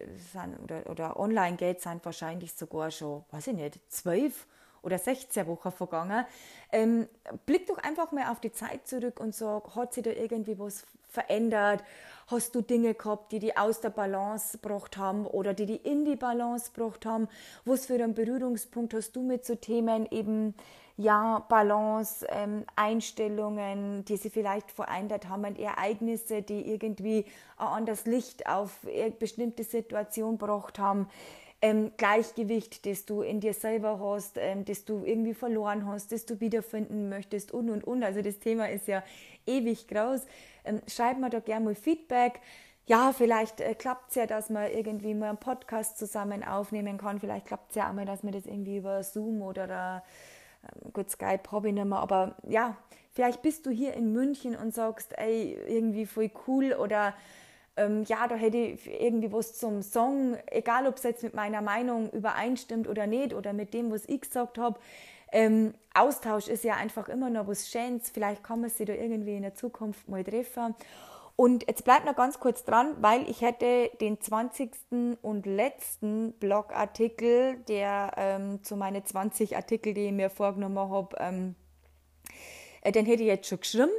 oder, 0.63 0.87
oder 0.87 1.19
online 1.19 1.57
geht, 1.57 1.81
sind 1.81 2.05
wahrscheinlich 2.05 2.53
sogar 2.53 2.91
schon, 2.91 3.25
weiß 3.31 3.47
ich 3.47 3.55
nicht, 3.55 3.79
zwölf 3.91 4.45
oder 4.83 4.99
16 4.99 5.47
Wochen 5.47 5.71
vergangen. 5.71 6.23
Ähm, 6.71 7.07
blick 7.47 7.65
doch 7.65 7.79
einfach 7.79 8.11
mal 8.11 8.31
auf 8.31 8.39
die 8.39 8.51
Zeit 8.51 8.87
zurück 8.87 9.19
und 9.19 9.33
sag, 9.33 9.75
hat 9.75 9.95
sich 9.95 10.03
da 10.03 10.11
irgendwie 10.11 10.59
was 10.59 10.85
verändert? 11.11 11.83
Hast 12.27 12.55
du 12.55 12.61
Dinge 12.61 12.93
gehabt, 12.93 13.33
die 13.33 13.39
die 13.39 13.57
aus 13.57 13.81
der 13.81 13.89
Balance 13.89 14.57
gebracht 14.57 14.97
haben 14.97 15.25
oder 15.25 15.53
die 15.53 15.65
die 15.65 15.75
in 15.75 16.05
die 16.05 16.15
Balance 16.15 16.71
gebracht 16.73 17.05
haben? 17.05 17.27
Was 17.65 17.85
für 17.85 17.95
einen 17.95 18.13
Berührungspunkt 18.13 18.93
hast 18.93 19.15
du 19.15 19.21
mit 19.21 19.45
so 19.45 19.55
Themen 19.55 20.07
eben, 20.09 20.55
ja, 20.95 21.45
Balance, 21.49 22.25
ähm, 22.29 22.63
Einstellungen, 22.75 24.05
die 24.05 24.17
sie 24.17 24.29
vielleicht 24.29 24.71
verändert 24.71 25.27
haben, 25.27 25.55
Ereignisse, 25.57 26.41
die 26.41 26.71
irgendwie 26.71 27.25
ein 27.57 27.67
anderes 27.67 28.05
Licht 28.05 28.47
auf 28.47 28.77
bestimmte 29.19 29.63
Situation 29.63 30.37
gebracht 30.37 30.79
haben? 30.79 31.07
ähm, 31.61 31.91
Gleichgewicht, 31.95 32.85
das 32.85 33.05
du 33.05 33.21
in 33.21 33.39
dir 33.39 33.53
selber 33.53 33.99
hast, 33.99 34.37
ähm, 34.37 34.65
das 34.65 34.83
du 34.83 35.03
irgendwie 35.05 35.33
verloren 35.33 35.85
hast, 35.85 36.11
das 36.11 36.25
du 36.25 36.39
wiederfinden 36.39 37.07
möchtest 37.09 37.51
und 37.51 37.69
und 37.69 37.83
und. 37.83 38.03
Also 38.03 38.21
das 38.21 38.39
Thema 38.39 38.69
ist 38.69 38.87
ja 38.87 39.03
ewig 39.45 39.87
groß. 39.87 40.21
Ähm, 40.65 40.81
schreib 40.87 41.17
mir 41.17 41.29
da 41.29 41.39
gerne 41.39 41.65
mal 41.65 41.75
Feedback. 41.75 42.41
Ja, 42.87 43.13
vielleicht 43.13 43.61
äh, 43.61 43.75
klappt 43.75 44.09
es 44.09 44.15
ja, 44.15 44.25
dass 44.25 44.49
man 44.49 44.71
irgendwie 44.71 45.13
mal 45.13 45.29
einen 45.29 45.37
Podcast 45.37 45.97
zusammen 45.97 46.43
aufnehmen 46.43 46.97
kann. 46.97 47.19
Vielleicht 47.19 47.45
klappt 47.45 47.71
es 47.71 47.75
ja 47.75 47.89
auch 47.89 47.93
mal, 47.93 48.05
dass 48.05 48.23
man 48.23 48.33
das 48.33 48.45
irgendwie 48.45 48.77
über 48.77 49.03
Zoom 49.03 49.41
oder 49.41 49.67
da, 49.67 50.03
ähm, 50.63 50.91
gut, 50.93 51.09
Skype 51.09 51.51
habe 51.51 51.69
ich 51.69 51.73
nicht 51.73 51.85
mehr, 51.85 51.99
aber 51.99 52.35
ja, 52.47 52.75
vielleicht 53.11 53.41
bist 53.41 53.65
du 53.65 53.69
hier 53.69 53.93
in 53.93 54.11
München 54.11 54.55
und 54.55 54.73
sagst, 54.73 55.17
ey, 55.17 55.57
irgendwie 55.67 56.05
voll 56.05 56.31
cool 56.47 56.73
oder 56.73 57.13
ähm, 57.77 58.03
ja, 58.07 58.27
da 58.27 58.35
hätte 58.35 58.57
ich 58.57 58.87
irgendwie 58.87 59.31
was 59.31 59.53
zum 59.53 59.81
Song, 59.81 60.37
egal 60.47 60.87
ob 60.87 60.97
es 60.97 61.03
jetzt 61.03 61.23
mit 61.23 61.33
meiner 61.33 61.61
Meinung 61.61 62.09
übereinstimmt 62.11 62.87
oder 62.87 63.07
nicht 63.07 63.33
oder 63.33 63.53
mit 63.53 63.73
dem, 63.73 63.91
was 63.91 64.05
ich 64.07 64.21
gesagt 64.21 64.57
habe. 64.57 64.79
Ähm, 65.31 65.73
Austausch 65.93 66.47
ist 66.47 66.63
ja 66.63 66.75
einfach 66.75 67.09
immer 67.09 67.29
noch 67.29 67.47
was 67.47 67.69
Schönes. 67.69 68.09
Vielleicht 68.09 68.43
kann 68.43 68.61
man 68.61 68.69
sich 68.69 68.85
da 68.85 68.93
irgendwie 68.93 69.35
in 69.35 69.43
der 69.43 69.55
Zukunft 69.55 70.07
mal 70.09 70.23
treffen. 70.23 70.75
Und 71.35 71.67
jetzt 71.67 71.85
bleibt 71.85 72.05
noch 72.05 72.15
ganz 72.15 72.39
kurz 72.39 72.65
dran, 72.65 72.95
weil 73.01 73.27
ich 73.29 73.41
hätte 73.41 73.89
den 73.99 74.21
20. 74.21 74.71
und 75.21 75.45
letzten 75.45 76.33
Blogartikel, 76.33 77.57
der 77.67 78.11
ähm, 78.17 78.63
zu 78.63 78.75
meinen 78.75 79.03
20 79.03 79.55
Artikeln, 79.55 79.95
die 79.95 80.05
ich 80.07 80.11
mir 80.11 80.29
vorgenommen 80.29 80.77
habe, 80.77 81.15
ähm, 81.19 81.55
äh, 82.81 82.91
den 82.91 83.05
hätte 83.05 83.23
ich 83.23 83.29
jetzt 83.29 83.47
schon 83.47 83.59
geschrieben. 83.59 83.89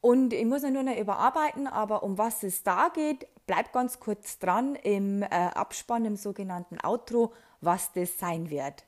Und 0.00 0.32
ich 0.32 0.46
muss 0.46 0.64
ihn 0.64 0.72
nur 0.72 0.82
noch 0.82 0.96
überarbeiten, 0.96 1.66
aber 1.66 2.02
um 2.02 2.16
was 2.16 2.42
es 2.42 2.62
da 2.62 2.88
geht, 2.88 3.28
bleibt 3.46 3.72
ganz 3.72 4.00
kurz 4.00 4.38
dran 4.38 4.74
im 4.76 5.22
äh, 5.22 5.26
Abspann, 5.28 6.06
im 6.06 6.16
sogenannten 6.16 6.78
Outro, 6.82 7.32
was 7.60 7.92
das 7.92 8.18
sein 8.18 8.48
wird. 8.50 8.84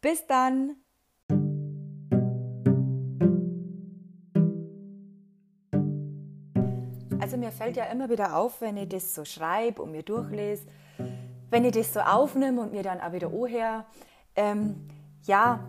Bis 0.00 0.26
dann! 0.26 0.76
Also 7.28 7.36
mir 7.36 7.52
fällt 7.52 7.76
ja 7.76 7.84
immer 7.84 8.08
wieder 8.08 8.38
auf, 8.38 8.62
wenn 8.62 8.78
ich 8.78 8.88
das 8.88 9.14
so 9.14 9.22
schreibe 9.26 9.82
und 9.82 9.92
mir 9.92 10.02
durchlese, 10.02 10.62
wenn 11.50 11.62
ich 11.66 11.72
das 11.72 11.92
so 11.92 12.00
aufnehme 12.00 12.62
und 12.62 12.72
mir 12.72 12.82
dann 12.82 13.02
auch 13.02 13.12
wieder 13.12 13.26
anhöre, 13.26 13.84
ähm, 14.34 14.88
ja, 15.24 15.60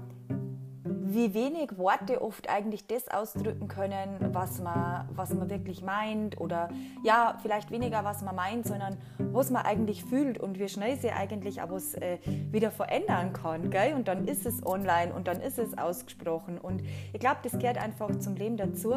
wie 0.85 1.33
wenig 1.33 1.77
Worte 1.77 2.21
oft 2.21 2.49
eigentlich 2.49 2.87
das 2.87 3.09
ausdrücken 3.09 3.67
können, 3.67 4.29
was 4.31 4.61
man, 4.61 5.09
was 5.13 5.33
man 5.33 5.49
wirklich 5.49 5.81
meint 5.81 6.39
oder 6.39 6.69
ja, 7.03 7.37
vielleicht 7.41 7.71
weniger, 7.71 8.05
was 8.05 8.21
man 8.21 8.37
meint, 8.37 8.65
sondern 8.65 8.97
was 9.17 9.49
man 9.49 9.65
eigentlich 9.65 10.05
fühlt 10.05 10.37
und 10.37 10.59
wie 10.59 10.69
schnell 10.69 10.97
sie 10.97 11.11
eigentlich 11.11 11.61
auch 11.61 11.71
was 11.71 11.93
äh, 11.95 12.19
wieder 12.51 12.71
verändern 12.71 13.33
kann. 13.33 13.69
Gell? 13.69 13.95
Und 13.95 14.07
dann 14.07 14.29
ist 14.29 14.45
es 14.45 14.65
online 14.65 15.13
und 15.13 15.27
dann 15.27 15.41
ist 15.41 15.59
es 15.59 15.77
ausgesprochen 15.77 16.57
und 16.57 16.83
ich 17.11 17.19
glaube, 17.19 17.39
das 17.43 17.59
gehört 17.59 17.79
einfach 17.79 18.17
zum 18.19 18.35
Leben 18.35 18.55
dazu 18.55 18.93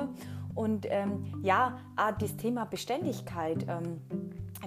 und 0.55 0.87
ähm, 0.91 1.41
ja, 1.43 1.79
auch 1.97 2.13
das 2.19 2.37
Thema 2.37 2.65
Beständigkeit. 2.65 3.67
Ähm, 3.69 4.01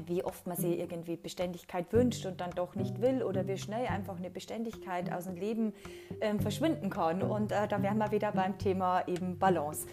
wie 0.08 0.24
oft 0.24 0.46
man 0.48 0.58
sich 0.58 0.78
irgendwie 0.78 1.16
Beständigkeit 1.16 1.92
wünscht 1.94 2.26
und 2.26 2.42
dann 2.42 2.52
doch 2.52 2.76
nicht 2.76 3.02
will 3.02 3.24
oder 3.24 3.48
wie 3.48 3.58
schnell 3.58 3.88
einfach 3.88 4.18
eine 4.18 4.30
Beständigkeit 4.30 5.12
aus 5.12 5.26
dem 5.26 5.36
Leben 5.36 5.74
ähm, 6.22 6.40
verschwinden 6.40 6.90
kann. 6.90 7.22
Und 7.22 7.52
äh, 7.52 7.68
da 7.68 7.82
wären 7.82 7.98
wir 7.98 8.12
wieder 8.12 8.32
beim 8.32 8.58
Thema 8.58 9.08
eben 9.08 9.38
Balance. 9.40 9.88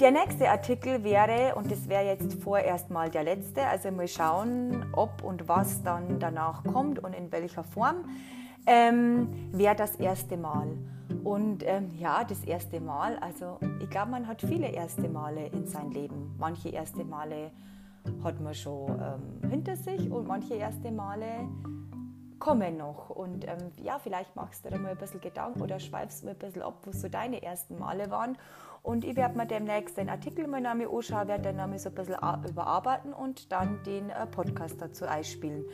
Der 0.00 0.12
nächste 0.12 0.48
Artikel 0.48 1.02
wäre, 1.02 1.56
und 1.56 1.72
das 1.72 1.88
wäre 1.88 2.04
jetzt 2.04 2.40
vorerst 2.42 2.88
mal 2.90 3.10
der 3.10 3.24
letzte, 3.24 3.66
also 3.66 3.90
mal 3.90 4.06
schauen, 4.06 4.86
ob 4.92 5.24
und 5.24 5.48
was 5.48 5.82
dann 5.82 6.20
danach 6.20 6.62
kommt 6.62 7.00
und 7.00 7.14
in 7.14 7.32
welcher 7.32 7.64
Form, 7.64 8.04
ähm, 8.66 9.28
wäre 9.50 9.74
das 9.74 9.96
erste 9.96 10.36
Mal. 10.36 10.68
Und 11.24 11.64
ähm, 11.66 11.88
ja, 11.98 12.24
das 12.24 12.44
erste 12.44 12.80
Mal, 12.80 13.16
also 13.18 13.58
ich 13.80 13.90
glaube, 13.90 14.10
man 14.10 14.26
hat 14.26 14.42
viele 14.42 14.68
erste 14.68 15.08
Male 15.08 15.46
in 15.48 15.66
seinem 15.66 15.90
Leben. 15.90 16.34
Manche 16.38 16.68
erste 16.68 17.04
Male 17.04 17.50
hat 18.22 18.40
man 18.40 18.54
schon 18.54 19.00
ähm, 19.00 19.50
hinter 19.50 19.76
sich 19.76 20.10
und 20.10 20.26
manche 20.26 20.54
erste 20.54 20.90
Male 20.90 21.48
kommen 22.38 22.76
noch. 22.76 23.10
Und 23.10 23.46
ähm, 23.46 23.72
ja, 23.82 23.98
vielleicht 23.98 24.36
machst 24.36 24.64
du 24.64 24.70
da 24.70 24.78
mal 24.78 24.90
ein 24.92 24.98
bisschen 24.98 25.20
Gedanken 25.20 25.60
oder 25.60 25.78
schweifst 25.80 26.24
mal 26.24 26.30
ein 26.30 26.38
bisschen 26.38 26.62
ab, 26.62 26.80
wo 26.84 26.92
so 26.92 27.08
deine 27.08 27.42
ersten 27.42 27.78
Male 27.78 28.10
waren. 28.10 28.38
Und 28.82 29.04
ich 29.04 29.16
werde 29.16 29.36
mir 29.36 29.46
demnächst 29.46 29.96
den 29.96 30.08
Artikel 30.08 30.46
mal 30.46 30.64
anschauen, 30.64 31.28
werde 31.28 31.42
den 31.42 31.56
Namen 31.56 31.78
so 31.78 31.88
ein 31.88 31.94
bisschen 31.94 32.16
überarbeiten 32.48 33.12
und 33.12 33.52
dann 33.52 33.82
den 33.84 34.10
äh, 34.10 34.26
Podcast 34.26 34.80
dazu 34.80 35.04
einspielen. 35.04 35.64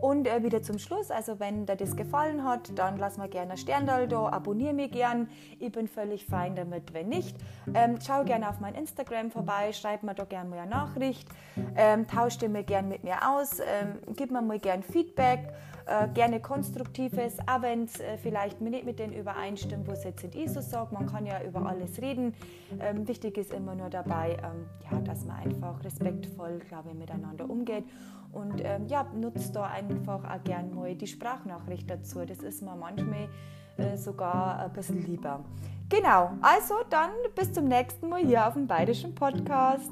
Und 0.00 0.28
äh, 0.28 0.42
wieder 0.42 0.62
zum 0.62 0.78
Schluss, 0.78 1.10
also 1.10 1.40
wenn 1.40 1.66
dir 1.66 1.76
das 1.76 1.96
gefallen 1.96 2.44
hat, 2.44 2.78
dann 2.78 2.98
lass 2.98 3.16
mal 3.16 3.28
gerne 3.28 3.52
ein 3.52 3.56
Sterndal 3.56 4.06
da, 4.06 4.28
abonniere 4.28 4.72
mich 4.72 4.92
gern. 4.92 5.28
Ich 5.58 5.72
bin 5.72 5.88
völlig 5.88 6.24
fein 6.24 6.54
damit, 6.54 6.92
wenn 6.92 7.08
nicht. 7.08 7.36
Ähm, 7.74 7.98
schau 8.04 8.24
gerne 8.24 8.48
auf 8.48 8.60
mein 8.60 8.74
Instagram 8.74 9.30
vorbei, 9.30 9.72
schreib 9.72 10.02
mir 10.04 10.14
da 10.14 10.24
gerne 10.24 10.48
mal 10.48 10.58
eine 10.60 10.70
Nachricht, 10.70 11.28
ähm, 11.76 12.06
tausch 12.06 12.38
dir 12.38 12.48
mir 12.48 12.62
gerne 12.62 12.88
mit 12.88 13.02
mir 13.02 13.16
aus, 13.28 13.58
ähm, 13.58 13.98
gib 14.16 14.30
mir 14.30 14.42
mal 14.42 14.58
gerne 14.58 14.82
Feedback. 14.82 15.40
Äh, 15.88 16.08
gerne 16.12 16.38
konstruktives, 16.38 17.38
auch 17.46 17.62
wenn 17.62 17.84
es 17.84 17.98
äh, 17.98 18.18
vielleicht 18.18 18.60
nicht 18.60 18.84
mit 18.84 18.98
denen 18.98 19.14
übereinstimmt, 19.14 19.88
was 19.88 20.04
jetzt 20.04 20.22
ich 20.22 20.50
so 20.50 20.60
sage. 20.60 20.92
Man 20.92 21.06
kann 21.06 21.24
ja 21.24 21.42
über 21.42 21.64
alles 21.64 22.02
reden. 22.02 22.34
Ähm, 22.78 23.08
wichtig 23.08 23.38
ist 23.38 23.54
immer 23.54 23.74
nur 23.74 23.88
dabei, 23.88 24.36
ähm, 24.42 24.66
ja, 24.90 25.00
dass 25.00 25.24
man 25.24 25.38
einfach 25.38 25.82
respektvoll, 25.82 26.58
glaube 26.68 26.90
ich, 26.90 26.94
miteinander 26.94 27.48
umgeht. 27.48 27.84
Und 28.32 28.60
ähm, 28.62 28.86
ja, 28.88 29.06
nutzt 29.14 29.56
da 29.56 29.64
einfach 29.64 30.22
auch 30.24 30.44
gerne 30.44 30.74
mal 30.74 30.94
die 30.94 31.06
Sprachnachricht 31.06 31.90
dazu. 31.90 32.22
Das 32.26 32.40
ist 32.40 32.60
mir 32.62 32.76
manchmal 32.76 33.30
äh, 33.78 33.96
sogar 33.96 34.58
ein 34.58 34.72
bisschen 34.74 35.06
lieber. 35.06 35.42
Genau, 35.88 36.32
also 36.42 36.74
dann 36.90 37.12
bis 37.34 37.50
zum 37.50 37.64
nächsten 37.64 38.10
Mal 38.10 38.26
hier 38.26 38.46
auf 38.46 38.52
dem 38.52 38.66
Bayerischen 38.66 39.14
Podcast. 39.14 39.90